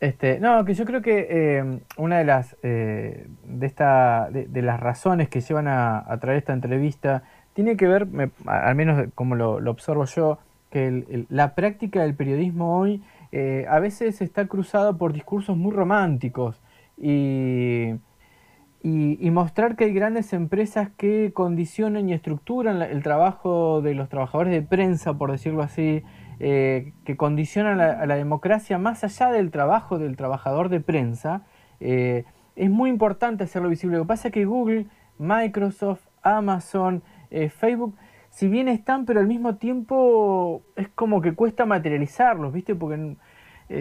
Este, 0.00 0.40
no, 0.40 0.64
que 0.64 0.74
yo 0.74 0.84
creo 0.84 1.00
que 1.00 1.26
eh, 1.30 1.80
una 1.96 2.18
de 2.18 2.24
las 2.24 2.54
eh, 2.62 3.26
de 3.44 3.66
esta 3.66 4.28
de, 4.30 4.62
las 4.62 4.78
razones 4.78 5.30
que 5.30 5.40
llevan 5.40 5.68
a, 5.68 6.04
traer 6.20 6.38
esta 6.38 6.52
entrevista 6.52 7.22
tiene 7.54 7.76
que 7.78 7.86
ver, 7.86 8.06
al 8.44 8.74
menos 8.74 9.08
como 9.14 9.34
lo, 9.34 9.54
observo 9.70 10.04
yo, 10.04 10.38
que 10.70 11.26
la 11.30 11.54
práctica 11.54 12.02
del 12.02 12.14
periodismo 12.14 12.78
hoy 12.78 13.02
a 13.68 13.78
veces 13.80 14.20
está 14.20 14.46
cruzada 14.46 14.94
por 14.94 15.12
discursos 15.12 15.56
muy 15.56 15.72
románticos 15.72 16.60
y, 16.98 17.94
y, 18.82 19.30
mostrar 19.32 19.74
que 19.74 19.84
hay 19.84 19.92
grandes 19.92 20.32
empresas 20.32 20.90
que 20.96 21.32
condicionan 21.34 22.08
y 22.08 22.12
estructuran 22.12 22.80
el 22.82 23.02
trabajo 23.02 23.82
de 23.82 23.94
los 23.94 24.08
trabajadores 24.08 24.52
de 24.52 24.62
prensa, 24.62 25.14
por 25.14 25.32
decirlo 25.32 25.62
así, 25.62 26.04
eh, 26.38 26.92
que 27.04 27.16
condicionan 27.16 27.80
a 27.80 28.04
la 28.04 28.14
democracia 28.14 28.76
más 28.76 29.04
allá 29.04 29.30
del 29.30 29.50
trabajo 29.50 29.98
del 29.98 30.16
trabajador 30.16 30.68
de 30.68 30.80
prensa, 30.80 31.42
eh, 31.80 32.24
es 32.56 32.70
muy 32.70 32.90
importante 32.90 33.44
hacerlo 33.44 33.68
visible. 33.70 33.96
Lo 33.96 34.04
que 34.04 34.08
pasa 34.08 34.28
es 34.28 34.34
que 34.34 34.44
Google, 34.44 34.86
Microsoft, 35.18 36.02
Amazon, 36.22 37.02
eh, 37.30 37.48
Facebook, 37.48 37.96
si 38.30 38.48
bien 38.48 38.68
están, 38.68 39.06
pero 39.06 39.20
al 39.20 39.26
mismo 39.26 39.56
tiempo 39.56 40.62
es 40.76 40.88
como 40.88 41.22
que 41.22 41.32
cuesta 41.32 41.64
materializarlos, 41.64 42.52
¿viste? 42.52 42.74
Porque 42.74 43.16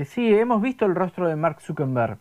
sí, 0.06 0.34
hemos 0.34 0.62
visto 0.62 0.86
el 0.86 0.96
rostro 0.96 1.28
de 1.28 1.36
Mark 1.36 1.60
Zuckerberg, 1.60 2.18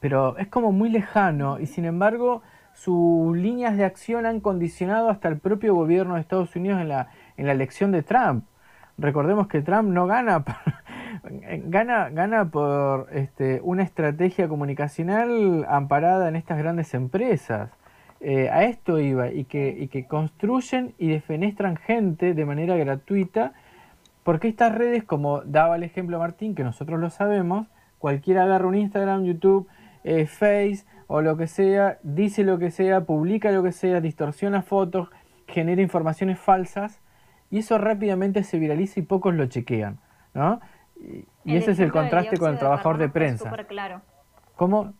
pero 0.00 0.38
es 0.38 0.48
como 0.48 0.72
muy 0.72 0.88
lejano 0.88 1.60
y 1.60 1.66
sin 1.66 1.84
embargo 1.84 2.42
sus 2.72 3.36
líneas 3.36 3.76
de 3.76 3.84
acción 3.84 4.24
han 4.24 4.40
condicionado 4.40 5.10
hasta 5.10 5.28
el 5.28 5.38
propio 5.38 5.74
gobierno 5.74 6.14
de 6.14 6.22
Estados 6.22 6.56
Unidos 6.56 6.80
en 6.80 6.88
la, 6.88 7.10
en 7.36 7.46
la 7.46 7.52
elección 7.52 7.92
de 7.92 8.02
Trump. 8.02 8.44
Recordemos 9.02 9.48
que 9.48 9.62
Trump 9.62 9.88
no 9.90 10.06
gana 10.06 10.44
gana, 11.64 12.08
gana 12.10 12.50
por 12.52 13.08
este, 13.12 13.60
una 13.64 13.82
estrategia 13.82 14.46
comunicacional 14.46 15.66
amparada 15.68 16.28
en 16.28 16.36
estas 16.36 16.58
grandes 16.58 16.94
empresas. 16.94 17.70
Eh, 18.20 18.48
a 18.48 18.62
esto 18.62 19.00
iba, 19.00 19.32
y 19.32 19.42
que, 19.44 19.76
y 19.76 19.88
que 19.88 20.06
construyen 20.06 20.94
y 20.98 21.08
defenestran 21.08 21.74
gente 21.74 22.32
de 22.32 22.44
manera 22.44 22.76
gratuita, 22.76 23.54
porque 24.22 24.46
estas 24.46 24.72
redes, 24.72 25.02
como 25.02 25.40
daba 25.40 25.74
el 25.74 25.82
ejemplo 25.82 26.20
Martín, 26.20 26.54
que 26.54 26.62
nosotros 26.62 27.00
lo 27.00 27.10
sabemos, 27.10 27.66
cualquiera 27.98 28.44
agarra 28.44 28.68
un 28.68 28.76
Instagram, 28.76 29.24
YouTube, 29.24 29.66
eh, 30.04 30.26
Face 30.26 30.84
o 31.08 31.22
lo 31.22 31.36
que 31.36 31.48
sea, 31.48 31.98
dice 32.04 32.44
lo 32.44 32.60
que 32.60 32.70
sea, 32.70 33.00
publica 33.00 33.50
lo 33.50 33.64
que 33.64 33.72
sea, 33.72 34.00
distorsiona 34.00 34.62
fotos, 34.62 35.08
genera 35.48 35.82
informaciones 35.82 36.38
falsas, 36.38 37.00
y 37.52 37.58
eso 37.58 37.76
rápidamente 37.76 38.42
se 38.44 38.58
viraliza 38.58 38.98
y 38.98 39.02
pocos 39.02 39.34
lo 39.34 39.44
chequean, 39.46 40.00
¿no? 40.32 40.60
Y, 40.96 41.26
ese 41.44 41.72
es 41.72 41.80
el 41.80 41.92
contraste 41.92 42.38
con 42.38 42.50
el 42.52 42.58
trabajador 42.58 42.96
de, 42.96 43.10
prensa. 43.10 43.50
Súper 43.50 43.66
claro. 43.66 44.00
¿Cómo? 44.56 44.94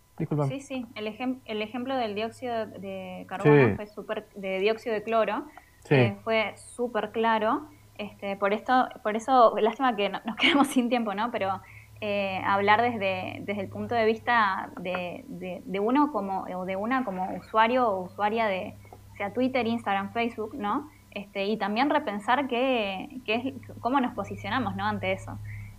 Sí, 0.48 0.60
sí, 0.60 0.86
el, 0.94 1.06
el 1.46 1.62
ejemplo 1.62 1.96
del 1.96 2.14
dióxido 2.14 2.66
de 2.66 3.24
carbono 3.26 3.74
fue 3.74 3.86
súper, 3.86 4.28
de 4.36 4.58
dióxido 4.60 4.94
de 4.94 5.02
cloro, 5.02 5.46
eh, 5.88 6.16
fue 6.22 6.52
súper 6.56 7.10
claro. 7.10 7.68
Este, 7.96 8.36
por 8.36 8.52
esto, 8.52 8.88
por 9.02 9.16
eso, 9.16 9.56
lástima 9.58 9.96
que 9.96 10.10
nos 10.10 10.36
quedamos 10.40 10.68
sin 10.68 10.90
tiempo, 10.90 11.14
¿no? 11.14 11.30
Pero 11.30 11.62
eh, 12.02 12.42
hablar 12.44 12.82
desde, 12.82 13.40
desde 13.46 13.62
el 13.62 13.68
punto 13.68 13.94
de 13.94 14.04
vista 14.04 14.70
de, 14.78 15.24
de, 15.28 15.80
uno 15.80 16.12
como, 16.12 16.42
o 16.42 16.66
de 16.66 16.76
una 16.76 17.04
como 17.04 17.34
usuario 17.34 17.88
o 17.88 18.02
usuaria 18.02 18.46
de 18.46 18.74
sea 19.16 19.32
Twitter, 19.32 19.66
Instagram, 19.66 20.12
Facebook, 20.12 20.54
¿no? 20.54 20.90
Este, 21.14 21.46
y 21.46 21.56
también 21.58 21.90
repensar 21.90 22.48
qué, 22.48 23.20
qué 23.24 23.54
cómo 23.80 24.00
nos 24.00 24.14
posicionamos, 24.14 24.76
¿no? 24.76 24.86
Ante 24.86 25.12
eso. 25.12 25.38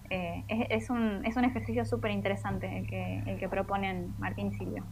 Eh, 0.10 0.43
es, 0.69 0.89
un, 0.91 1.26
es 1.26 1.36
un 1.38 1.46
ejercicio 1.46 1.86
súper 1.86 2.12
interesante 2.12 2.78
el 2.78 2.88
que, 2.88 3.24
el 3.26 3.39
que 3.39 3.50
proponen 3.50 4.13
Martín 4.19 4.52
Silvio. 4.54 4.84